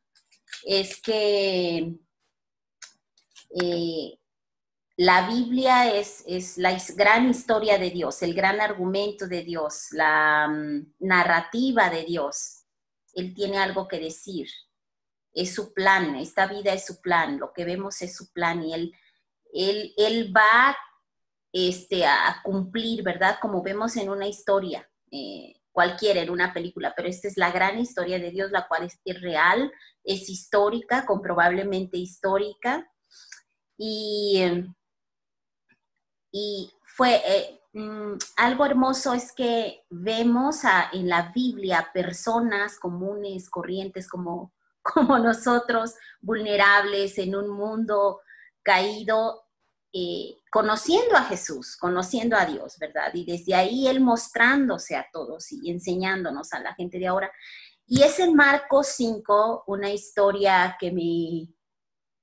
es 0.65 1.01
que 1.01 1.95
eh, 3.61 4.19
la 4.97 5.29
Biblia 5.29 5.95
es, 5.95 6.25
es, 6.27 6.57
la 6.57 6.77
gran 6.97 7.29
historia 7.29 7.77
de 7.77 7.89
Dios, 7.89 8.21
el 8.21 8.33
gran 8.33 8.59
argumento 8.59 9.27
de 9.27 9.43
Dios, 9.43 9.87
la 9.91 10.49
mm, 10.49 10.95
narrativa 10.99 11.89
de 11.89 12.03
Dios. 12.03 12.65
Él 13.13 13.33
tiene 13.33 13.59
algo 13.59 13.87
que 13.87 13.99
decir. 13.99 14.49
Es 15.31 15.55
su 15.55 15.73
plan, 15.73 16.17
esta 16.17 16.47
vida 16.47 16.73
es 16.73 16.85
su 16.85 16.99
plan, 16.99 17.39
lo 17.39 17.53
que 17.53 17.63
vemos 17.63 18.01
es 18.01 18.13
su 18.13 18.33
plan 18.33 18.61
y 18.61 18.73
él, 18.73 18.93
él, 19.53 19.93
él 19.95 20.35
va 20.35 20.75
este, 21.51 22.05
a 22.05 22.41
cumplir, 22.43 23.03
¿verdad? 23.03 23.37
Como 23.41 23.61
vemos 23.63 23.95
en 23.97 24.09
una 24.09 24.27
historia, 24.27 24.89
eh, 25.11 25.55
cualquiera, 25.71 26.21
en 26.21 26.29
una 26.29 26.53
película, 26.53 26.93
pero 26.95 27.07
esta 27.07 27.27
es 27.27 27.37
la 27.37 27.51
gran 27.51 27.79
historia 27.79 28.19
de 28.19 28.31
Dios, 28.31 28.51
la 28.51 28.67
cual 28.67 28.83
es, 28.83 29.21
real, 29.21 29.71
es 30.03 30.29
histórica, 30.29 31.05
comprobablemente 31.05 31.97
histórica, 31.97 32.91
y, 33.77 34.41
y 36.31 36.71
fue 36.83 37.21
eh, 37.23 37.61
mm, 37.73 38.13
algo 38.37 38.65
hermoso 38.65 39.13
es 39.13 39.31
que 39.31 39.85
vemos 39.91 40.61
en 40.93 41.07
la 41.07 41.31
Biblia 41.33 41.91
personas 41.93 42.79
comunes, 42.79 43.51
corrientes 43.51 44.09
como, 44.09 44.53
como 44.81 45.19
nosotros, 45.19 45.93
vulnerables 46.19 47.19
en 47.19 47.35
un 47.35 47.49
mundo 47.49 48.21
caído, 48.63 49.46
eh, 49.99 50.37
conociendo 50.51 51.15
a 51.15 51.23
Jesús, 51.23 51.75
conociendo 51.75 52.37
a 52.37 52.45
Dios, 52.45 52.77
¿verdad? 52.77 53.11
Y 53.15 53.25
desde 53.25 53.55
ahí 53.55 53.87
Él 53.87 53.99
mostrándose 53.99 54.95
a 54.95 55.07
todos 55.11 55.51
y 55.51 55.71
enseñándonos 55.71 56.53
a 56.53 56.59
la 56.59 56.75
gente 56.75 56.99
de 56.99 57.07
ahora. 57.07 57.31
Y 57.87 58.03
es 58.03 58.19
en 58.19 58.35
Marcos 58.35 58.89
5 58.89 59.63
una 59.65 59.89
historia 59.89 60.77
que 60.79 60.91
me, 60.91 61.51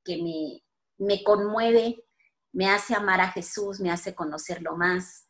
que 0.05 0.23
me, 0.23 0.63
me 0.99 1.25
conmueve, 1.25 2.05
me 2.53 2.69
hace 2.71 2.95
amar 2.95 3.21
a 3.21 3.33
Jesús, 3.33 3.81
me 3.81 3.91
hace 3.91 4.15
conocerlo 4.15 4.77
más. 4.77 5.27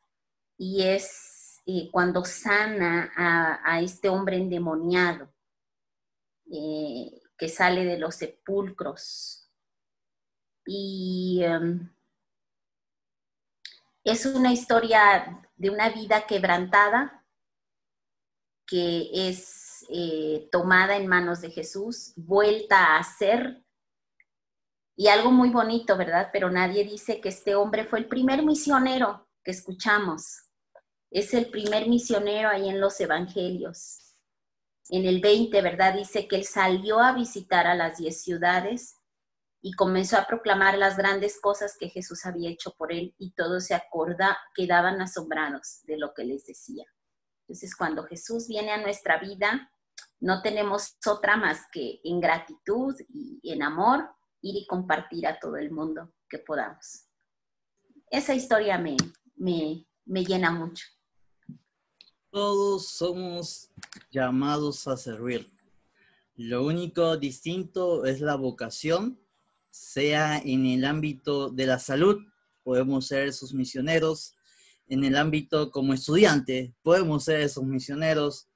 Y 0.59 0.83
es 0.83 1.63
eh, 1.65 1.89
cuando 1.91 2.27
sana 2.27 3.11
a, 3.17 3.81
este 3.81 4.11
hombre 4.11 4.37
endemoniado 4.37 5.33
eh, 6.53 7.23
que 7.39 7.49
sale 7.49 7.87
de 7.87 7.99
los 7.99 8.17
sepulcros. 8.17 9.51
Y 10.67 11.41
em, 11.43 11.95
es 14.05 14.27
una 14.27 14.53
historia 14.53 15.43
de 15.57 15.71
una 15.71 15.89
vida 15.89 16.27
quebrantada 16.27 17.25
que 18.67 19.29
es 19.29 19.87
eh, 19.89 20.49
tomada 20.53 20.97
en 20.97 21.07
manos 21.07 21.41
de 21.41 21.51
Jesús, 21.51 22.13
vuelta 22.17 22.97
a 22.97 23.03
ser. 23.03 23.63
Y 24.97 25.09
algo 25.09 25.31
muy 25.31 25.51
bonito, 25.51 25.97
¿verdad? 25.97 26.31
Pero 26.33 26.51
nadie 26.51 26.85
dice 26.85 27.21
que 27.21 27.31
este 27.31 27.55
hombre 27.55 27.85
fue 27.85 27.99
el 27.99 28.07
primer 28.07 28.43
misionero 28.45 29.29
que 29.43 29.51
escuchamos. 29.51 30.45
Es 31.11 31.35
el 31.35 31.51
primer 31.51 31.89
misionero 31.89 32.49
ahí 32.49 32.69
en 32.69 32.81
los 32.81 33.01
evangelios. 33.01 34.17
En 34.91 35.07
el 35.07 35.21
20, 35.21 35.61
¿verdad? 35.63 35.95
Dice 35.95 36.29
que 36.29 36.37
él 36.37 36.45
salió 36.45 37.01
a 37.01 37.13
visitar 37.13 37.67
a 37.67 37.75
las 37.75 37.99
diez 37.99 38.23
ciudades 38.23 39.01
y 39.67 39.73
comenzó 39.73 40.19
a 40.19 40.27
proclamar 40.27 40.77
las 40.77 40.99
grandes 40.99 41.41
cosas 41.41 41.75
que 41.81 41.89
Jesús 41.89 42.27
había 42.27 42.51
hecho 42.51 42.75
por 42.77 42.93
él 42.93 43.15
y 43.17 43.31
todos 43.31 43.65
se 43.65 43.75
acorda, 43.75 44.37
quedaban 44.55 45.01
asombrados 45.01 45.81
de 45.85 45.97
lo 45.97 46.13
que 46.13 46.25
les 46.25 46.45
decía. 46.45 46.85
Entonces, 47.41 47.75
cuando 47.75 48.05
Jesús 48.05 48.47
viene 48.47 48.73
a 48.73 48.83
nuestra 48.83 49.19
vida, 49.19 49.73
no 50.21 50.43
tenemos 50.43 50.99
otra 51.07 51.39
más 51.39 51.63
que 51.73 51.99
en 52.05 52.21
gratitud 52.21 52.95
y 53.09 53.41
en 53.43 53.63
amor 53.63 54.07
ir 54.43 54.55
y 54.55 54.67
compartir 54.67 55.27
a 55.27 55.39
todo 55.41 55.57
el 55.57 55.71
mundo 55.71 56.13
que 56.29 56.41
podamos. 56.41 57.07
Esa 58.11 58.35
historia 58.35 58.77
me, 58.77 58.99
me, 59.35 59.87
me 60.05 60.27
llena 60.27 60.51
mucho. 60.51 60.85
Todos 62.29 62.89
somos 62.89 63.71
llamados 64.11 64.87
a 64.89 64.99
servir. 64.99 65.51
Lo 66.37 66.67
único 66.67 67.17
distinto 67.17 68.05
es 68.05 68.21
la 68.21 68.35
vocación, 68.35 69.24
sea 69.75 70.39
en 70.39 70.67
el 70.67 70.85
ámbito 70.85 71.51
de 71.51 71.67
la 71.67 71.81
salud, 71.81 72.23
podemos 72.63 73.09
ser 73.09 73.33
sus 73.33 73.53
misioneros, 73.53 74.35
en 74.87 75.03
el 75.03 75.17
ámbito 75.17 75.73
como 75.73 75.93
estudiante, 75.93 76.77
podemos 76.83 77.25
ser 77.25 77.41
esos 77.41 77.65
misioneros. 77.65 78.49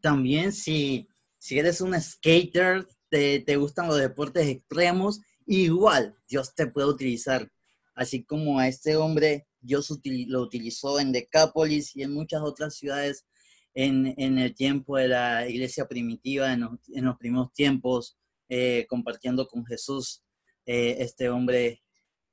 También 0.00 0.52
si, 0.52 1.06
si 1.38 1.58
eres 1.58 1.82
un 1.82 2.00
skater, 2.00 2.86
te, 3.10 3.40
te 3.40 3.56
gustan 3.56 3.88
los 3.88 3.98
deportes 3.98 4.46
extremos, 4.48 5.20
igual 5.46 6.16
Dios 6.26 6.54
te 6.54 6.66
puede 6.66 6.88
utilizar. 6.88 7.52
Así 7.94 8.24
como 8.24 8.58
a 8.58 8.66
este 8.66 8.96
hombre 8.96 9.46
Dios 9.60 9.92
lo 10.02 10.40
utilizó 10.40 10.98
en 10.98 11.12
Decápolis 11.12 11.94
y 11.94 12.02
en 12.02 12.14
muchas 12.14 12.40
otras 12.40 12.74
ciudades 12.74 13.26
en, 13.74 14.38
el 14.38 14.54
tiempo 14.54 14.96
de 14.96 15.08
la 15.08 15.46
iglesia 15.46 15.86
primitiva, 15.86 16.52
en 16.52 16.60
los, 16.60 17.18
primeros 17.18 17.52
tiempos, 17.52 18.16
eh, 18.48 18.86
compartiendo 18.88 19.46
con 19.46 19.66
Jesús, 19.66 20.23
eh, 20.66 20.96
este 21.00 21.28
hombre 21.28 21.82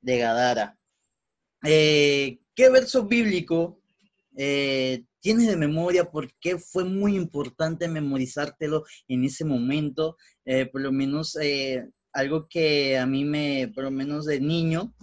de 0.02 0.18
Gadara. 0.18 0.78
Eh, 1.64 2.40
¿Qué 2.56 2.70
verso 2.70 3.06
bíblico 3.06 3.80
tienes 4.36 5.48
de 5.48 5.58
memoria? 5.58 6.10
¿Por 6.10 6.34
qué 6.40 6.58
fue 6.58 6.84
muy 6.84 7.16
importante 7.16 7.88
memorizártelo 7.88 8.86
en 9.08 9.26
ese 9.26 9.46
momento? 9.46 10.18
por 10.72 10.82
lo 10.82 10.92
menos 10.92 11.38
algo 12.12 12.48
que 12.50 12.98
a 12.98 13.06
mí 13.06 13.24
me, 13.24 13.72
por 13.74 13.84
lo 13.84 13.92
menos 13.92 14.26
de 14.26 14.40
niño, 14.40 14.94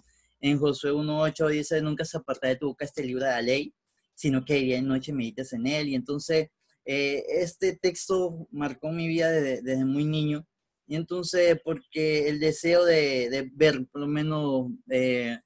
en 0.40 0.58
Josué 0.58 0.92
1.8 0.92 1.48
dice, 1.48 1.82
nunca 1.82 2.04
se 2.04 2.16
aparta 2.16 2.48
de 2.48 2.56
tu 2.56 2.68
boca 2.68 2.84
este 2.84 3.04
libro 3.04 3.24
de 3.24 3.30
la 3.30 3.42
ley, 3.42 3.74
sino 4.14 4.44
que 4.44 4.54
día 4.54 4.78
y 4.78 4.82
noche 4.82 5.12
medites 5.12 5.52
en 5.52 5.66
él. 5.66 5.88
Y 5.88 5.94
entonces, 5.94 6.48
eh, 6.84 7.24
este 7.28 7.76
texto 7.76 8.46
marcó 8.50 8.90
mi 8.90 9.08
vida 9.08 9.30
desde, 9.30 9.84
muy 9.84 10.04
niño. 10.04 10.46
Y 10.88 10.96
entonces, 10.96 11.60
porque 11.62 12.28
el 12.30 12.40
deseo 12.40 12.84
de, 12.84 13.50
ver, 13.52 13.86
por 13.92 14.00
lo 14.00 14.06
menos, 14.06 14.70
eh, 14.88 15.38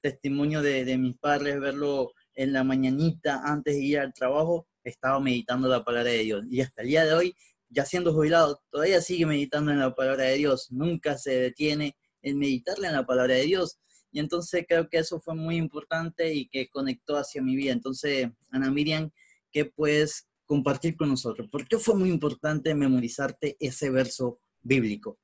testimonio 0.00 0.62
de, 0.62 0.84
de, 0.84 0.96
mis 0.96 1.18
padres, 1.18 1.58
verlo 1.58 2.12
en 2.34 2.52
la 2.52 2.62
mañanita 2.62 3.42
antes 3.44 3.74
de 3.74 3.82
ir 3.82 3.98
al 3.98 4.14
trabajo, 4.14 4.68
estaba 4.84 5.18
meditando 5.18 5.68
la 5.68 5.82
palabra 5.82 6.10
de 6.10 6.18
Dios. 6.18 6.44
Y 6.48 6.60
hasta 6.60 6.82
el 6.82 6.88
día 6.88 7.04
de 7.04 7.12
hoy, 7.12 7.36
ya 7.68 7.84
siendo 7.84 8.14
jubilado, 8.14 8.62
todavía 8.70 9.00
sigue 9.00 9.26
meditando 9.26 9.72
en 9.72 9.80
la 9.80 9.94
palabra 9.96 10.24
de 10.24 10.36
Dios. 10.36 10.70
Nunca 10.70 11.18
se 11.18 11.40
detiene 11.40 11.96
en 12.22 12.38
meditarle 12.38 12.86
en 12.86 12.94
la 12.94 13.04
palabra 13.04 13.34
de 13.34 13.42
Dios. 13.42 13.80
Y 14.12 14.20
entonces 14.20 14.64
creo 14.68 14.88
que 14.88 14.98
eso 14.98 15.18
fue 15.18 15.34
muy 15.34 15.56
importante 15.56 16.32
y 16.32 16.48
que 16.48 16.68
conectó 16.68 17.16
hacia 17.16 17.42
mi 17.42 17.56
vida. 17.56 17.72
Entonces, 17.72 18.28
Ana 18.52 18.70
Miriam, 18.70 19.10
¿qué 19.50 19.64
puedes 19.64 20.28
compartir 20.46 20.94
con 20.96 21.08
nosotros? 21.08 21.48
¿Por 21.50 21.66
qué 21.66 21.78
fue 21.78 21.96
muy 21.96 22.10
importante 22.10 22.76
memorizarte 22.76 23.56
ese 23.58 23.90
verso 23.90 24.38
bíblico? 24.64 25.18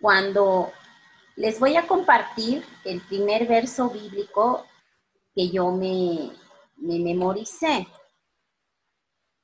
Cuando 0.00 0.72
les 1.36 1.60
voy 1.60 1.76
a 1.76 1.86
compartir 1.86 2.64
el 2.84 3.00
primer 3.02 3.46
verso 3.46 3.90
bíblico 3.90 4.66
que 5.34 5.50
yo 5.50 5.70
me, 5.70 6.32
me 6.76 6.98
memoricé. 6.98 7.86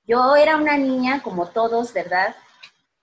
Yo 0.06 0.34
era 0.36 0.56
una 0.56 0.76
niña, 0.76 1.22
como 1.22 1.48
todos, 1.50 1.92
¿verdad? 1.92 2.34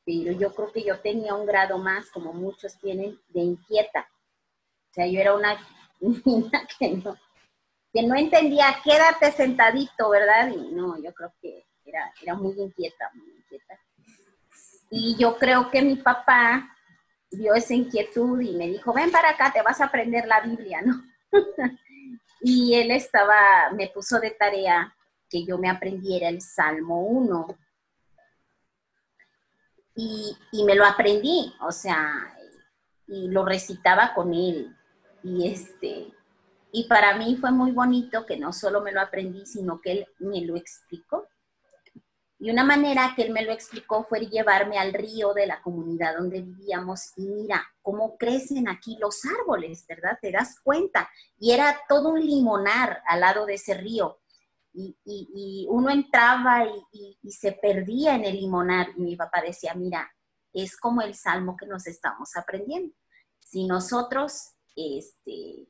Pero 0.05 0.33
yo 0.33 0.53
creo 0.53 0.71
que 0.71 0.83
yo 0.83 0.99
tenía 0.99 1.33
un 1.35 1.45
grado 1.45 1.77
más, 1.77 2.09
como 2.11 2.33
muchos 2.33 2.77
tienen, 2.79 3.19
de 3.29 3.39
inquieta. 3.39 4.07
O 4.89 4.93
sea, 4.93 5.07
yo 5.07 5.19
era 5.19 5.35
una 5.35 5.57
niña 5.99 6.67
que 6.77 6.89
no, 6.89 7.17
que 7.93 8.03
no 8.03 8.15
entendía, 8.15 8.77
quédate 8.83 9.31
sentadito, 9.31 10.09
¿verdad? 10.09 10.49
Y 10.49 10.73
no, 10.73 11.01
yo 11.01 11.13
creo 11.13 11.33
que 11.41 11.65
era, 11.85 12.13
era 12.21 12.35
muy 12.35 12.59
inquieta, 12.59 13.09
muy 13.13 13.29
inquieta. 13.37 13.79
Y 14.93 15.15
yo 15.17 15.37
creo 15.37 15.71
que 15.71 15.81
mi 15.81 15.95
papá 15.95 16.75
vio 17.31 17.55
esa 17.55 17.73
inquietud 17.73 18.41
y 18.41 18.51
me 18.51 18.67
dijo, 18.67 18.93
ven 18.93 19.09
para 19.09 19.29
acá, 19.29 19.51
te 19.53 19.61
vas 19.61 19.79
a 19.79 19.85
aprender 19.85 20.27
la 20.27 20.41
Biblia, 20.41 20.81
¿no? 20.81 21.01
y 22.41 22.75
él 22.75 22.91
estaba, 22.91 23.71
me 23.71 23.87
puso 23.87 24.19
de 24.19 24.31
tarea 24.31 24.93
que 25.29 25.45
yo 25.45 25.57
me 25.57 25.69
aprendiera 25.69 26.27
el 26.27 26.41
Salmo 26.41 27.03
1. 27.07 27.57
Y, 29.95 30.37
y 30.51 30.63
me 30.65 30.75
lo 30.75 30.85
aprendí, 30.85 31.53
o 31.61 31.71
sea, 31.71 32.35
y 33.07 33.29
lo 33.29 33.45
recitaba 33.45 34.13
con 34.13 34.33
él. 34.33 34.75
Y, 35.23 35.47
este, 35.47 36.11
y 36.73 36.83
para 36.89 37.15
mí 37.15 37.37
fue 37.37 37.51
muy 37.51 37.71
bonito 37.71 38.25
que 38.25 38.37
no 38.37 38.51
solo 38.51 38.81
me 38.81 38.91
lo 38.91 38.99
aprendí, 38.99 39.45
sino 39.45 39.79
que 39.79 39.91
él 39.91 40.07
me 40.19 40.41
lo 40.41 40.57
explicó. 40.57 41.27
Y 42.41 42.49
una 42.49 42.63
manera 42.63 43.13
que 43.15 43.21
él 43.21 43.31
me 43.31 43.43
lo 43.43 43.51
explicó 43.51 44.03
fue 44.03 44.21
llevarme 44.21 44.79
al 44.79 44.93
río 44.93 45.31
de 45.31 45.45
la 45.45 45.61
comunidad 45.61 46.17
donde 46.17 46.41
vivíamos 46.41 47.15
y 47.15 47.27
mira 47.27 47.63
cómo 47.83 48.17
crecen 48.17 48.67
aquí 48.67 48.97
los 48.99 49.23
árboles, 49.25 49.85
¿verdad? 49.87 50.17
Te 50.19 50.31
das 50.31 50.59
cuenta. 50.59 51.07
Y 51.37 51.51
era 51.51 51.79
todo 51.87 52.09
un 52.09 52.19
limonar 52.19 53.03
al 53.05 53.19
lado 53.19 53.45
de 53.45 53.53
ese 53.53 53.75
río. 53.75 54.21
Y, 54.73 55.67
uno 55.69 55.91
entraba 55.91 56.65
y, 56.65 57.19
y, 57.21 57.31
se 57.31 57.51
perdía 57.51 58.15
en 58.15 58.25
el 58.25 58.37
limonar. 58.37 58.87
Y 58.97 59.01
mi 59.01 59.15
papá 59.15 59.43
decía, 59.43 59.75
mira, 59.75 60.11
es 60.51 60.75
como 60.77 61.03
el 61.03 61.13
salmo 61.13 61.55
que 61.55 61.67
nos 61.67 61.85
estamos 61.85 62.35
aprendiendo. 62.35 62.95
Si 63.37 63.67
nosotros 63.67 64.55
este, 64.75 65.67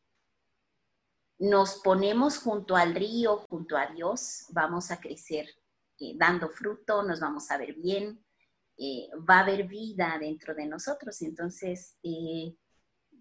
nos 1.37 1.81
ponemos 1.81 2.37
junto 2.37 2.77
al 2.77 2.95
río, 2.95 3.39
junto 3.49 3.75
a 3.75 3.87
Dios, 3.87 4.45
vamos 4.51 4.89
a 4.89 5.01
crecer 5.01 5.49
eh, 6.01 6.13
dando 6.17 6.49
fruto, 6.49 7.03
nos 7.03 7.19
vamos 7.19 7.49
a 7.51 7.57
ver 7.57 7.73
bien, 7.73 8.25
eh, 8.77 9.07
va 9.29 9.37
a 9.37 9.39
haber 9.41 9.67
vida 9.67 10.17
dentro 10.19 10.53
de 10.53 10.65
nosotros. 10.65 11.21
Entonces, 11.21 11.97
eh, 12.03 12.55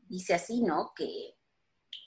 dice 0.09 0.35
así, 0.35 0.63
¿no? 0.63 0.93
Que, 0.95 1.37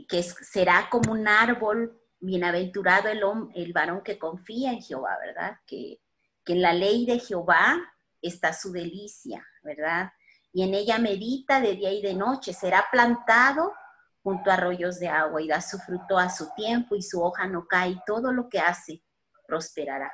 que 0.08 0.24
será 0.24 0.90
como 0.90 1.14
un 1.14 1.28
árbol, 1.28 2.00
bienaventurado 2.20 3.10
el, 3.10 3.22
el 3.56 3.74
varón 3.74 4.02
que 4.04 4.18
confía 4.18 4.72
en 4.72 4.82
Jehová, 4.82 5.18
¿verdad? 5.26 5.58
Que, 5.66 6.02
que 6.44 6.54
en 6.54 6.62
la 6.62 6.74
ley 6.74 7.06
de 7.06 7.20
Jehová 7.20 7.82
está 8.22 8.54
su 8.54 8.72
delicia, 8.72 9.46
¿verdad? 9.62 10.12
y 10.54 10.62
en 10.62 10.76
ella 10.76 11.00
medita 11.00 11.60
de 11.60 11.76
día 11.76 11.92
y 11.92 12.02
de 12.02 12.14
noche. 12.14 12.54
Será 12.54 12.86
plantado 12.92 13.74
junto 14.22 14.52
a 14.52 14.54
arroyos 14.54 15.00
de 15.00 15.10
agua 15.10 15.42
y 15.42 15.48
da 15.48 15.60
su 15.60 15.80
fruto 15.80 16.18
a 16.18 16.30
su 16.30 16.54
tiempo 16.56 16.96
y 16.96 17.02
su 17.02 17.22
hoja 17.22 17.48
no 17.48 17.68
cae 17.68 17.90
y 17.90 18.00
todo 18.06 18.32
lo 18.32 18.48
que 18.48 18.60
hace 18.60 19.04
prosperará. 19.48 20.14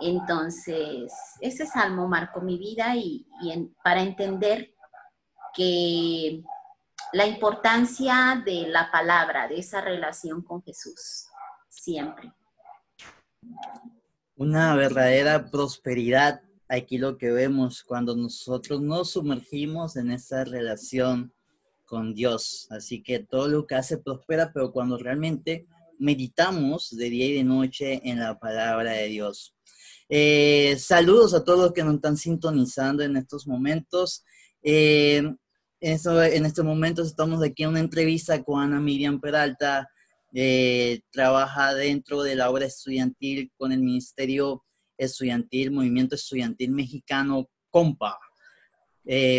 Entonces, 0.00 1.12
ese 1.40 1.66
salmo 1.66 2.08
marcó 2.08 2.40
mi 2.40 2.58
vida 2.58 2.96
y, 2.96 3.26
para 3.84 4.02
entender 4.02 4.74
que 5.54 6.42
la 7.12 7.26
importancia 7.26 8.42
de 8.44 8.68
la 8.68 8.90
palabra, 8.90 9.48
de 9.48 9.58
esa 9.58 9.80
relación 9.80 10.42
con 10.42 10.62
Jesús, 10.62 11.26
siempre. 11.68 12.32
Una 14.36 14.74
verdadera 14.74 15.50
prosperidad 15.50 16.40
aquí 16.70 16.98
lo 16.98 17.18
que 17.18 17.30
vemos 17.32 17.82
cuando 17.82 18.16
nosotros 18.16 18.80
nos 18.80 19.10
sumergimos 19.10 19.96
en 19.96 20.12
esa 20.12 20.44
relación 20.44 21.32
con 21.84 22.14
Dios. 22.14 22.68
Así 22.70 23.02
que 23.02 23.18
todo 23.18 23.48
lo 23.48 23.66
que 23.66 23.74
hace 23.74 23.98
prospera, 23.98 24.52
pero 24.52 24.70
cuando 24.70 24.96
realmente 24.96 25.66
meditamos 25.98 26.96
de 26.96 27.10
día 27.10 27.26
y 27.26 27.34
de 27.34 27.44
noche 27.44 28.00
en 28.08 28.20
la 28.20 28.38
palabra 28.38 28.92
de 28.92 29.08
Dios. 29.08 29.54
Eh, 30.12 30.76
saludos 30.76 31.34
a 31.34 31.44
todos 31.44 31.60
los 31.60 31.72
que 31.72 31.84
nos 31.84 31.94
están 31.94 32.16
sintonizando 32.16 33.04
en 33.04 33.16
estos 33.16 33.46
momentos. 33.46 34.24
Eh, 34.60 35.22
en, 35.80 36.46
estos 36.46 36.64
momentos 36.64 37.06
estamos 37.06 37.40
aquí 37.44 37.62
en 37.62 37.68
una 37.70 37.80
entrevista 37.80 38.42
con 38.42 38.60
Ana 38.60 38.80
Miriam 38.80 39.20
Peralta. 39.20 39.88
Eh, 40.34 41.02
trabaja 41.12 41.74
dentro 41.74 42.24
de 42.24 42.34
la 42.34 42.50
obra 42.50 42.66
estudiantil 42.66 43.52
con 43.56 43.70
el 43.70 43.78
Ministerio 43.78 44.64
estudiantil, 44.98 45.70
movimiento 45.70 46.16
estudiantil 46.16 46.72
mexicano, 46.72 47.48
COMPA, 47.70 48.18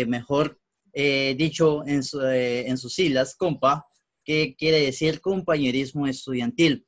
mejor 0.06 0.58
dicho 0.92 1.84
en, 1.86 2.00
en, 2.02 2.78
sus 2.78 2.94
siglas, 2.94 3.36
COMPA, 3.36 3.86
que 4.24 4.56
quiere 4.56 4.80
decir 4.80 5.20
compañerismo 5.20 6.06
estudiantil. 6.06 6.84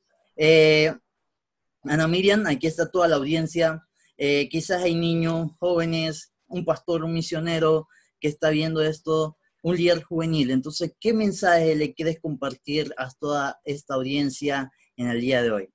Ana 1.84 2.08
Miriam, 2.08 2.46
aquí 2.46 2.66
está 2.66 2.90
toda 2.90 3.08
la 3.08 3.16
audiencia. 3.16 3.86
quizás 4.16 4.82
hay 4.82 4.94
niños, 4.94 5.52
jóvenes, 5.58 6.32
un 6.46 6.64
pastor, 6.64 7.04
un 7.04 7.12
misionero 7.12 7.88
que 8.20 8.28
está 8.28 8.50
viendo 8.50 8.80
esto, 8.82 9.36
un 9.62 9.76
líder 9.76 10.02
juvenil. 10.02 10.50
Entonces, 10.50 10.94
¿qué 11.00 11.12
mensaje 11.12 11.74
le 11.74 11.94
quieres 11.94 12.20
compartir 12.20 12.94
a 12.96 13.10
toda 13.10 13.60
esta 13.64 13.94
audiencia 13.94 14.70
en 14.96 15.08
el 15.08 15.20
día 15.20 15.42
de 15.42 15.50
hoy? 15.50 15.70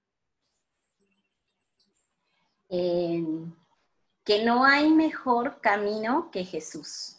que 4.29 4.45
no 4.45 4.63
hay 4.63 4.91
mejor 4.91 5.59
camino 5.59 6.29
que 6.31 6.45
Jesús, 6.45 7.17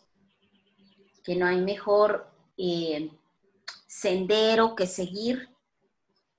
que 1.25 1.35
no 1.35 1.45
hay 1.45 1.61
mejor 1.61 2.31
eh, 2.57 3.11
sendero 3.89 4.77
que 4.77 4.87
seguir, 4.87 5.49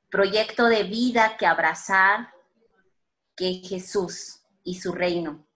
proyecto 0.09 0.67
de 0.67 0.83
vida 0.83 1.35
que 1.37 1.45
abrazar 1.45 2.29
que 3.35 3.61
Jesús 3.65 4.41
y 4.63 4.79
su 4.79 4.91
reino. 4.91 5.47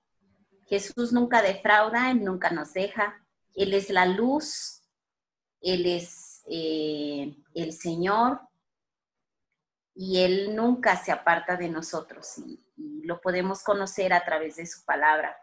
Jesús 0.67 1.13
nunca 1.13 1.41
defrauda, 1.41 2.13
nunca 2.13 2.49
nos 2.49 2.73
deja, 2.73 3.23
Él 3.53 3.73
es 3.73 3.89
la 3.89 4.05
luz, 4.05 4.81
Él 5.61 5.85
es 5.85 6.43
eh, 6.47 7.35
el 7.53 7.73
Señor 7.73 8.41
y 9.93 10.21
Él 10.21 10.55
nunca 10.55 10.97
se 10.97 11.11
aparta 11.11 11.55
de 11.55 11.69
nosotros 11.69 12.38
y, 12.39 12.61
lo 12.77 13.21
podemos 13.21 13.63
conocer 13.63 14.13
a 14.13 14.25
través 14.25 14.55
de 14.55 14.65
su 14.65 14.83
palabra. 14.83 15.38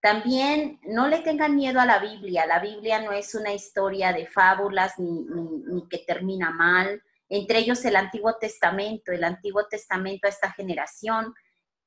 También 0.00 0.80
no 0.84 1.08
le 1.08 1.18
tengan 1.18 1.56
miedo 1.56 1.80
a 1.80 1.84
la 1.84 1.98
Biblia. 1.98 2.46
La 2.46 2.60
Biblia 2.60 3.02
no 3.02 3.10
es 3.10 3.34
una 3.34 3.52
historia 3.52 4.12
de 4.12 4.28
fábulas 4.28 4.98
ni, 4.98 5.26
ni, 5.66 5.88
que 5.88 5.98
termina 5.98 6.52
mal. 6.52 7.02
Entre 7.28 7.58
ellos 7.58 7.84
el 7.84 7.96
Antiguo 7.96 8.36
Testamento. 8.36 9.10
El 9.10 9.24
Antiguo 9.24 9.66
Testamento 9.66 10.28
a 10.28 10.30
esta 10.30 10.52
generación 10.52 11.34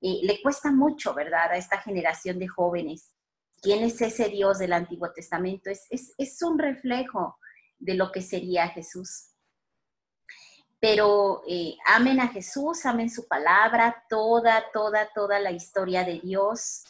eh, 0.01 0.19
le 0.23 0.41
cuesta 0.41 0.71
mucho, 0.71 1.13
¿verdad? 1.13 1.51
A 1.51 1.57
esta 1.57 1.79
generación 1.79 2.39
de 2.39 2.47
jóvenes. 2.47 3.13
¿Quién 3.61 3.83
es 3.83 4.01
ese 4.01 4.29
Dios 4.29 4.59
del 4.59 4.73
Antiguo 4.73 5.11
Testamento? 5.11 5.69
Es, 5.69 5.87
es, 5.89 6.13
es 6.17 6.41
un 6.43 6.59
reflejo 6.59 7.37
de 7.79 7.95
lo 7.95 8.11
que 8.11 8.21
sería 8.21 8.67
Jesús 8.69 9.33
pero 10.79 11.41
eh, 11.47 11.75
amen 11.87 12.19
a 12.19 12.27
Jesús, 12.27 12.85
amen 12.85 13.09
su 13.09 13.27
palabra, 13.27 14.05
toda, 14.09 14.63
toda, 14.71 15.09
toda 15.13 15.39
la 15.39 15.51
historia 15.51 16.03
de 16.03 16.19
Dios 16.19 16.83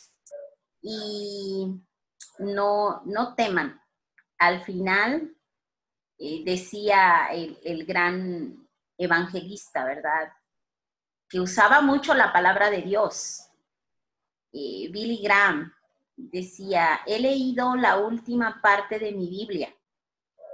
y 0.82 1.82
no, 2.40 3.02
no 3.06 3.36
teman. 3.36 3.82
Al 4.38 4.64
final, 4.64 5.36
eh, 6.20 6.44
decía 6.46 7.28
el, 7.32 7.86
gran 7.86 8.68
evangelista, 8.98 9.86
¿verdad? 9.86 10.34
Que 11.30 11.40
usaba 11.40 11.82
mucho 11.82 12.14
la 12.14 12.32
palabra 12.32 12.70
de 12.70 12.82
Dios. 12.82 13.50
Eh, 14.54 14.90
Billy 14.92 15.22
Graham 15.22 15.74
decía, 16.16 17.02
he 17.06 17.20
leído 17.20 17.76
la 17.76 17.98
última 17.98 18.62
parte 18.62 18.98
de 18.98 19.12
mi 19.12 19.30
Biblia 19.30 19.74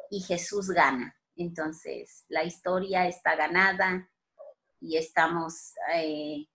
y 0.10 0.22
Jesús 0.22 0.70
gana. 0.70 1.16
Entonces, 1.36 2.26
la 2.28 2.44
historia 2.44 3.08
está 3.08 3.36
ganada 3.36 4.10
y 4.80 4.98
estamos 4.98 5.74
eh, 5.96 6.48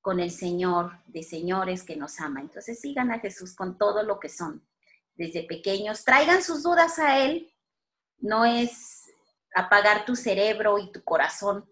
con 0.00 0.20
el 0.20 0.30
Señor 0.30 1.02
de 1.06 1.22
señores 1.22 1.82
que 1.82 1.96
nos 1.96 2.20
ama. 2.20 2.40
Entonces, 2.40 2.80
sigan 2.80 3.10
a 3.12 3.20
Jesús 3.20 3.54
con 3.54 3.78
todo 3.78 4.02
lo 4.02 4.18
que 4.18 4.28
son 4.28 4.66
desde 5.14 5.44
pequeños. 5.44 6.04
Traigan 6.04 6.42
sus 6.42 6.62
dudas 6.62 6.98
a 6.98 7.18
Él. 7.18 7.54
No 8.18 8.44
es 8.44 9.04
apagar 9.54 10.04
tu 10.04 10.16
cerebro 10.16 10.78
y 10.78 10.92
tu 10.92 11.02
corazón, 11.02 11.68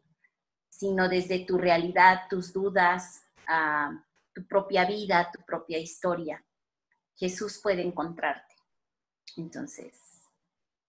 sino 0.79 1.09
desde 1.09 1.41
tu 1.41 1.59
realidad, 1.59 2.29
tus 2.31 2.53
dudas, 2.53 3.25
tu 4.33 4.47
propia 4.47 4.85
vida, 4.85 5.29
tu 5.33 5.45
propia 5.45 5.77
historia. 5.77 6.45
Jesús 7.17 7.59
puede 7.61 7.83
encontrarte. 7.83 8.55
Entonces, 9.37 9.97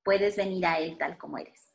puedes 0.04 0.36
venir 0.36 0.64
a 0.68 0.80
Él 0.80 0.96
tal 1.00 1.18
como 1.18 1.40
eres. 1.40 1.74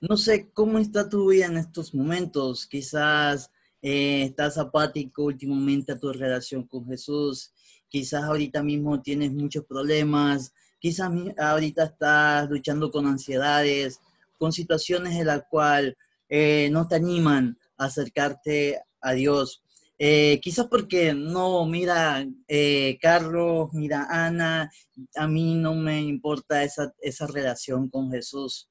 No 0.00 0.16
sé 0.16 0.50
cómo 0.50 0.80
está 0.80 1.08
tu 1.08 1.30
vida 1.30 1.46
en 1.46 1.58
estos 1.58 1.94
momentos. 1.94 2.66
Quizás 2.66 3.52
eh, 3.80 4.24
estás 4.24 4.58
apático 4.58 5.22
últimamente 5.22 5.92
a 5.92 5.98
tu 5.98 6.12
relación 6.12 6.66
con 6.66 6.86
Jesús. 6.86 7.52
Quizás 7.88 8.24
ahorita 8.24 8.64
mismo 8.64 9.00
tienes 9.00 9.32
muchos 9.32 9.64
problemas. 9.64 10.52
Quizás 10.80 11.12
ahorita 11.38 11.84
estás 11.84 12.50
luchando 12.50 12.90
con 12.90 13.06
ansiedades, 13.06 14.00
con 14.38 14.52
situaciones 14.52 15.14
en 15.16 15.26
las 15.26 15.42
cuales 15.50 15.94
eh, 16.28 16.68
no 16.70 16.86
te 16.88 16.96
animan 16.96 17.58
a 17.76 17.86
acercarte 17.86 18.80
a 19.00 19.12
Dios. 19.12 19.62
Eh, 19.98 20.38
quizás 20.40 20.66
porque 20.68 21.12
no, 21.12 21.66
mira, 21.66 22.24
eh, 22.46 22.98
Carlos, 23.02 23.70
mira, 23.72 24.06
Ana, 24.08 24.70
a 25.16 25.26
mí 25.26 25.56
no 25.56 25.74
me 25.74 26.00
importa 26.00 26.62
esa, 26.62 26.94
esa 27.00 27.26
relación 27.26 27.88
con 27.88 28.10
Jesús. 28.10 28.68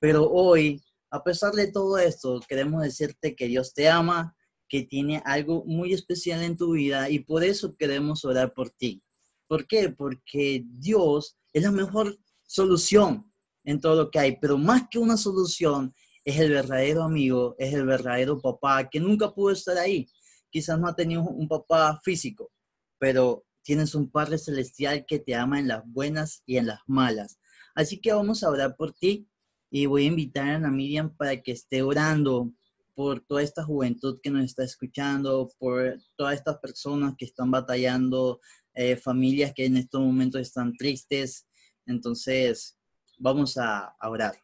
Pero 0.00 0.28
hoy, 0.30 0.82
a 1.10 1.22
pesar 1.22 1.52
de 1.52 1.70
todo 1.70 1.98
esto, 1.98 2.40
queremos 2.48 2.82
decirte 2.82 3.36
que 3.36 3.46
Dios 3.46 3.72
te 3.72 3.88
ama, 3.88 4.36
que 4.68 4.82
tiene 4.82 5.22
algo 5.24 5.64
muy 5.64 5.92
especial 5.92 6.42
en 6.42 6.56
tu 6.56 6.72
vida 6.72 7.08
y 7.08 7.20
por 7.20 7.44
eso 7.44 7.76
queremos 7.76 8.24
orar 8.24 8.52
por 8.52 8.70
ti. 8.70 9.00
¿Por 9.46 9.66
qué? 9.66 9.90
Porque 9.90 10.64
Dios 10.66 11.36
es 11.52 11.62
la 11.62 11.70
mejor 11.70 12.18
solución 12.42 13.32
en 13.64 13.80
todo 13.80 13.96
lo 13.96 14.10
que 14.10 14.18
hay, 14.18 14.38
pero 14.40 14.58
más 14.58 14.84
que 14.90 14.98
una 14.98 15.16
solución, 15.16 15.94
es 16.24 16.38
el 16.38 16.50
verdadero 16.50 17.02
amigo, 17.02 17.54
es 17.58 17.74
el 17.74 17.84
verdadero 17.84 18.40
papá 18.40 18.88
que 18.88 19.00
nunca 19.00 19.34
pudo 19.34 19.50
estar 19.50 19.76
ahí 19.76 20.08
quizás 20.54 20.78
no 20.78 20.86
ha 20.86 20.94
tenido 20.94 21.22
un 21.22 21.48
papá 21.48 22.00
físico, 22.04 22.52
pero 23.00 23.44
tienes 23.64 23.92
un 23.96 24.08
Padre 24.08 24.38
Celestial 24.38 25.04
que 25.04 25.18
te 25.18 25.34
ama 25.34 25.58
en 25.58 25.66
las 25.66 25.82
buenas 25.84 26.44
y 26.46 26.58
en 26.58 26.66
las 26.66 26.78
malas. 26.86 27.40
Así 27.74 28.00
que 28.00 28.12
vamos 28.12 28.44
a 28.44 28.50
orar 28.50 28.76
por 28.76 28.92
ti 28.92 29.28
y 29.68 29.86
voy 29.86 30.04
a 30.04 30.10
invitar 30.10 30.64
a 30.64 30.70
Miriam 30.70 31.12
para 31.16 31.42
que 31.42 31.50
esté 31.50 31.82
orando 31.82 32.52
por 32.94 33.20
toda 33.26 33.42
esta 33.42 33.64
juventud 33.64 34.20
que 34.22 34.30
nos 34.30 34.44
está 34.44 34.62
escuchando, 34.62 35.50
por 35.58 35.98
todas 36.14 36.36
estas 36.36 36.58
personas 36.58 37.14
que 37.18 37.24
están 37.24 37.50
batallando, 37.50 38.38
eh, 38.74 38.94
familias 38.94 39.52
que 39.56 39.64
en 39.66 39.76
estos 39.76 40.00
momentos 40.00 40.40
están 40.40 40.76
tristes. 40.76 41.48
Entonces, 41.84 42.78
vamos 43.18 43.56
a 43.56 43.96
orar. 44.02 44.34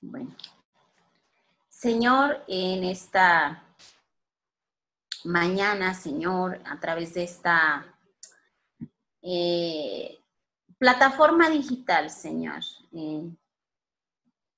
Bueno. 0.00 0.34
Señor, 1.68 2.44
en 2.48 2.82
esta 2.84 3.62
mañana, 5.24 5.94
Señor, 5.94 6.60
a 6.64 6.80
través 6.80 7.14
de 7.14 7.24
esta 7.24 7.94
eh, 9.22 10.18
plataforma 10.78 11.50
digital, 11.50 12.10
Señor, 12.10 12.62
eh, 12.92 13.30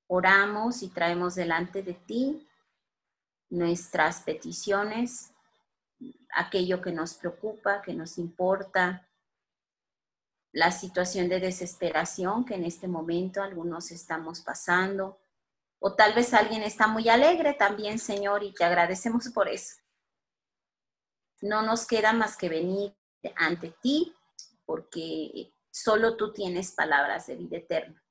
oramos 0.07 0.83
y 0.83 0.89
traemos 0.89 1.35
delante 1.35 1.83
de 1.83 1.95
ti 1.95 2.47
nuestras 3.51 4.23
peticiones, 4.23 5.33
aquello 6.35 6.81
que 6.81 6.93
nos 6.93 7.15
preocupa, 7.15 7.83
que 7.83 7.95
nos 7.95 8.19
importa, 8.19 9.09
la 10.53 10.73
situación 10.73 11.29
de 11.29 11.41
desesperación 11.41 12.45
que 12.45 12.55
en 12.55 12.65
este 12.65 12.89
momento 12.89 13.43
algunos 13.43 13.91
estamos 13.93 14.41
pasando 14.41 15.21
o 15.81 15.95
tal 15.95 16.13
vez 16.15 16.35
alguien 16.35 16.63
está 16.63 16.87
muy 16.87 17.09
alegre 17.09 17.55
también, 17.55 17.99
Señor, 17.99 18.43
y 18.43 18.53
te 18.53 18.65
agradecemos 18.65 19.29
por 19.31 19.49
eso. 19.49 19.77
No 21.41 21.63
nos 21.63 21.87
queda 21.87 22.13
más 22.13 22.37
que 22.37 22.51
venir 22.51 22.95
ante 23.37 23.71
ti, 23.81 24.15
porque 24.67 25.55
solo 25.71 26.17
tú 26.17 26.33
tienes 26.33 26.73
palabras 26.73 27.27
de 27.27 27.37
vida 27.37 27.57
eterna. 27.57 28.05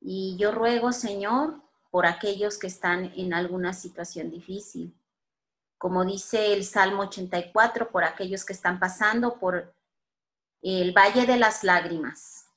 Y 0.00 0.36
yo 0.36 0.50
ruego, 0.50 0.92
Señor, 0.92 1.62
por 1.90 2.06
aquellos 2.06 2.58
que 2.58 2.66
están 2.66 3.12
en 3.16 3.32
alguna 3.32 3.72
situación 3.72 4.30
difícil. 4.30 4.98
Como 5.86 6.04
dice 6.04 6.52
el 6.52 6.64
Salmo 6.64 7.02
84, 7.02 7.92
por 7.92 8.02
aquellos 8.02 8.44
que 8.44 8.52
están 8.52 8.80
pasando 8.80 9.38
por 9.38 9.72
el 10.60 10.92
valle 10.92 11.26
de 11.26 11.36
las 11.36 11.62
lágrimas, 11.62 12.48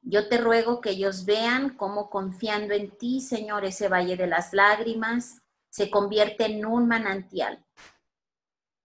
yo 0.00 0.28
te 0.28 0.38
ruego 0.38 0.80
que 0.80 0.90
ellos 0.90 1.24
vean 1.24 1.70
cómo 1.70 2.08
confiando 2.08 2.74
en 2.74 2.96
ti, 2.96 3.20
Señor, 3.20 3.64
ese 3.64 3.88
valle 3.88 4.16
de 4.16 4.28
las 4.28 4.52
lágrimas 4.52 5.42
se 5.68 5.90
convierte 5.90 6.44
en 6.44 6.64
un 6.64 6.86
manantial. 6.86 7.66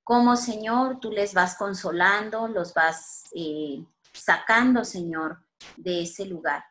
Cómo, 0.03 0.35
Señor, 0.35 0.99
tú 0.99 1.11
les 1.11 1.35
vas 1.35 1.55
consolando, 1.57 2.47
los 2.47 2.73
vas 2.73 3.25
eh, 3.35 3.85
sacando, 4.13 4.83
Señor, 4.83 5.45
de 5.77 6.01
ese 6.01 6.25
lugar. 6.25 6.65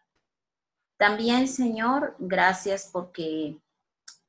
También, 0.97 1.47
Señor, 1.47 2.17
gracias 2.19 2.91
porque 2.93 3.57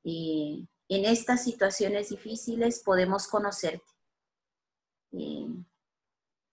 eh, 0.03 0.67
en 0.87 1.05
estas 1.05 1.43
situaciones 1.43 2.09
difíciles 2.09 2.81
podemos 2.83 3.27
conocerte. 3.27 3.91
Eh, 5.11 5.47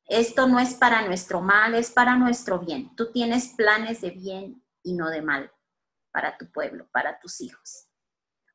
esto 0.07 0.47
no 0.47 0.59
es 0.59 0.75
para 0.75 1.07
nuestro 1.07 1.41
mal, 1.41 1.75
es 1.75 1.91
para 1.91 2.17
nuestro 2.17 2.59
bien. 2.59 2.95
Tú 2.97 3.11
tienes 3.13 3.49
planes 3.49 4.01
de 4.01 4.11
bien 4.11 4.65
y 4.83 4.95
no 4.95 5.09
de 5.11 5.23
mal 5.23 5.53
para 6.11 6.37
tu 6.37 6.51
pueblo, 6.51 6.89
para 6.93 7.19
tus 7.19 7.41
hijos. 7.41 7.87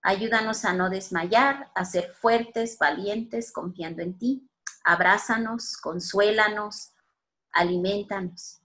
Ayúdanos 0.02 0.63
a 0.66 0.74
no 0.74 0.90
desmayar, 0.90 1.72
a 1.76 1.84
ser 1.84 2.12
fuertes, 2.12 2.78
valientes, 2.78 3.52
confiando 3.52 4.04
en 4.04 4.18
ti. 4.18 4.50
Abrázanos, 4.84 5.78
consuélanos, 5.78 6.94
alimentanos. 7.52 8.62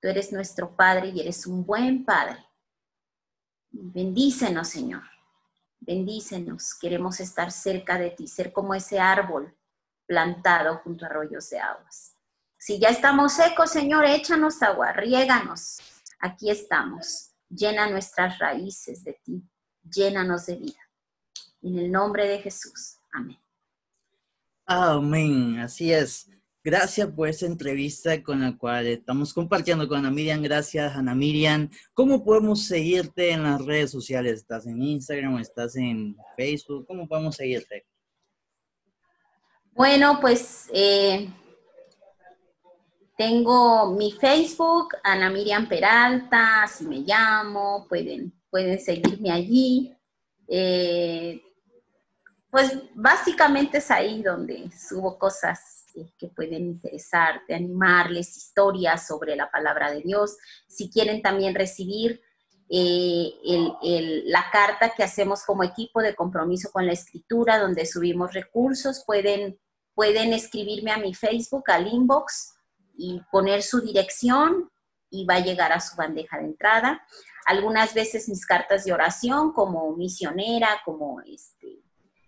Tú 0.00 0.08
eres 0.08 0.32
nuestro 0.32 0.74
Padre 0.74 1.08
y 1.10 1.20
eres 1.20 1.46
un 1.46 1.64
buen 1.64 2.04
Padre. 2.04 2.44
Bendícenos, 3.70 4.68
Señor. 4.68 5.02
Bendícenos. 5.84 6.74
Queremos 6.74 7.18
estar 7.18 7.50
cerca 7.50 7.98
de 7.98 8.10
ti, 8.10 8.28
ser 8.28 8.52
como 8.52 8.72
ese 8.72 9.00
árbol 9.00 9.56
plantado 10.06 10.78
junto 10.78 11.04
a 11.04 11.08
arroyos 11.08 11.50
de 11.50 11.58
aguas. 11.58 12.16
Si 12.56 12.78
ya 12.78 12.90
estamos 12.90 13.32
secos, 13.32 13.70
Señor, 13.70 14.04
échanos 14.04 14.62
agua, 14.62 14.92
riéganos. 14.92 15.78
Aquí 16.20 16.50
estamos. 16.50 17.32
Llena 17.48 17.90
nuestras 17.90 18.38
raíces 18.38 19.02
de 19.02 19.14
ti. 19.24 19.42
Llénanos 19.82 20.46
de 20.46 20.56
vida. 20.56 20.78
En 21.62 21.76
el 21.78 21.90
nombre 21.90 22.28
de 22.28 22.38
Jesús. 22.38 22.98
Amén. 23.12 23.40
Amén. 24.64 25.58
Así 25.58 25.92
es. 25.92 26.30
Gracias 26.64 27.08
por 27.10 27.28
esa 27.28 27.46
entrevista 27.46 28.22
con 28.22 28.40
la 28.40 28.56
cual 28.56 28.86
estamos 28.86 29.34
compartiendo 29.34 29.88
con 29.88 29.98
Ana 29.98 30.12
Miriam. 30.12 30.40
Gracias, 30.40 30.94
Ana 30.94 31.12
Miriam. 31.12 31.68
¿Cómo 31.92 32.24
podemos 32.24 32.66
seguirte 32.66 33.32
en 33.32 33.42
las 33.42 33.64
redes 33.64 33.90
sociales? 33.90 34.34
¿Estás 34.34 34.68
en 34.68 34.80
Instagram 34.80 35.38
estás 35.38 35.74
en 35.74 36.16
Facebook? 36.36 36.86
¿Cómo 36.86 37.08
podemos 37.08 37.34
seguirte? 37.34 37.84
Bueno, 39.72 40.18
pues 40.20 40.68
eh, 40.72 41.28
tengo 43.16 43.90
mi 43.96 44.12
Facebook, 44.12 44.94
Ana 45.02 45.30
Miriam 45.30 45.68
Peralta, 45.68 46.64
si 46.72 46.84
me 46.84 46.98
llamo, 46.98 47.86
pueden, 47.88 48.32
pueden 48.50 48.78
seguirme 48.78 49.32
allí. 49.32 49.92
Eh, 50.46 51.42
pues 52.50 52.72
básicamente 52.94 53.78
es 53.78 53.90
ahí 53.90 54.22
donde 54.22 54.70
subo 54.70 55.18
cosas 55.18 55.81
que 56.18 56.28
pueden 56.28 56.66
interesarte, 56.66 57.54
animarles 57.54 58.36
historias 58.36 59.06
sobre 59.06 59.36
la 59.36 59.50
palabra 59.50 59.90
de 59.90 60.00
Dios. 60.00 60.36
Si 60.66 60.90
quieren 60.90 61.22
también 61.22 61.54
recibir 61.54 62.20
eh, 62.68 63.32
la 64.24 64.46
carta 64.50 64.94
que 64.96 65.02
hacemos 65.02 65.44
como 65.44 65.62
equipo 65.62 66.00
de 66.00 66.14
compromiso 66.14 66.70
con 66.72 66.86
la 66.86 66.92
escritura, 66.92 67.58
donde 67.58 67.84
subimos 67.84 68.32
recursos, 68.32 69.04
pueden, 69.06 69.58
pueden 69.94 70.32
escribirme 70.32 70.90
a 70.90 70.98
mi 70.98 71.14
Facebook, 71.14 71.70
al 71.70 71.86
inbox, 71.86 72.54
y 72.96 73.20
poner 73.30 73.62
su 73.62 73.80
dirección 73.80 74.70
y 75.10 75.26
va 75.26 75.34
a 75.34 75.44
llegar 75.44 75.72
a 75.72 75.80
su 75.80 75.96
bandeja 75.96 76.38
de 76.38 76.44
entrada. 76.44 77.06
Algunas 77.46 77.92
veces 77.94 78.28
mis 78.28 78.46
cartas 78.46 78.84
de 78.84 78.92
oración 78.92 79.52
como 79.52 79.94
misionera, 79.96 80.80
como 80.84 81.20
este, 81.20 81.81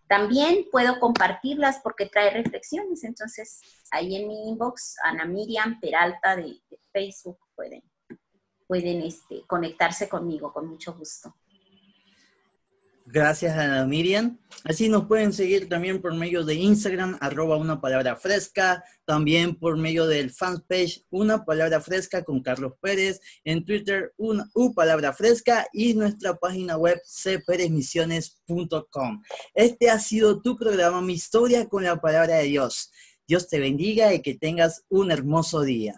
también 0.07 0.67
puedo 0.71 1.01
compartirlas 1.01 1.81
porque 1.83 2.07
trae 2.07 2.31
reflexiones, 2.31 3.05
entonces 3.05 3.61
ahí 3.91 4.17
en 4.17 4.29
mi 4.29 4.49
inbox, 4.49 4.97
Ana 5.03 5.25
Miriam 5.25 5.81
Peralta 5.81 6.37
de, 6.37 6.61
Facebook, 6.93 7.39
pueden, 7.57 7.83
pueden 8.69 9.03
este, 9.03 9.43
conectarse 9.49 10.09
conmigo 10.09 10.53
con 10.53 10.69
mucho 10.69 10.95
gusto. 10.95 11.35
Gracias 13.07 13.59
a 13.59 13.85
Miriam. 13.85 14.39
Así 14.65 14.89
nos 14.89 15.05
pueden 15.05 15.35
seguir 15.35 15.69
también 15.69 16.01
por 16.01 16.15
medio 16.15 16.43
de 16.43 16.55
Instagram, 16.55 17.19
arroba 17.21 17.59
una 17.59 17.79
palabra 17.79 18.17
fresca, 18.17 18.83
también 19.05 19.57
por 19.57 19.77
medio 19.77 20.07
del 20.07 20.31
fanpage 20.31 21.05
Una 21.11 21.45
Palabra 21.45 21.83
Fresca 21.83 22.25
con 22.25 22.43
Carlos 22.43 22.73
Pérez, 22.81 23.21
en 23.45 23.67
Twitter 23.67 24.15
una 24.17 24.49
U 24.55 24.73
Palabra 24.73 25.13
Fresca 25.13 25.67
y 25.71 25.93
nuestra 25.93 26.37
página 26.37 26.79
web 26.79 26.99
cperezmisiones.com. 27.23 29.23
Este 29.53 29.91
ha 29.91 29.99
sido 29.99 30.41
tu 30.41 30.57
programa, 30.57 31.03
Mi 31.03 31.13
Historia 31.13 31.69
con 31.69 31.85
la 31.85 32.01
Palabra 32.01 32.37
de 32.37 32.45
Dios. 32.45 32.91
Dios 33.29 33.49
te 33.49 33.61
bendiga 33.61 34.15
y 34.15 34.23
que 34.23 34.35
tengas 34.35 34.83
un 34.89 35.11
hermoso 35.11 35.61
día. 35.61 35.95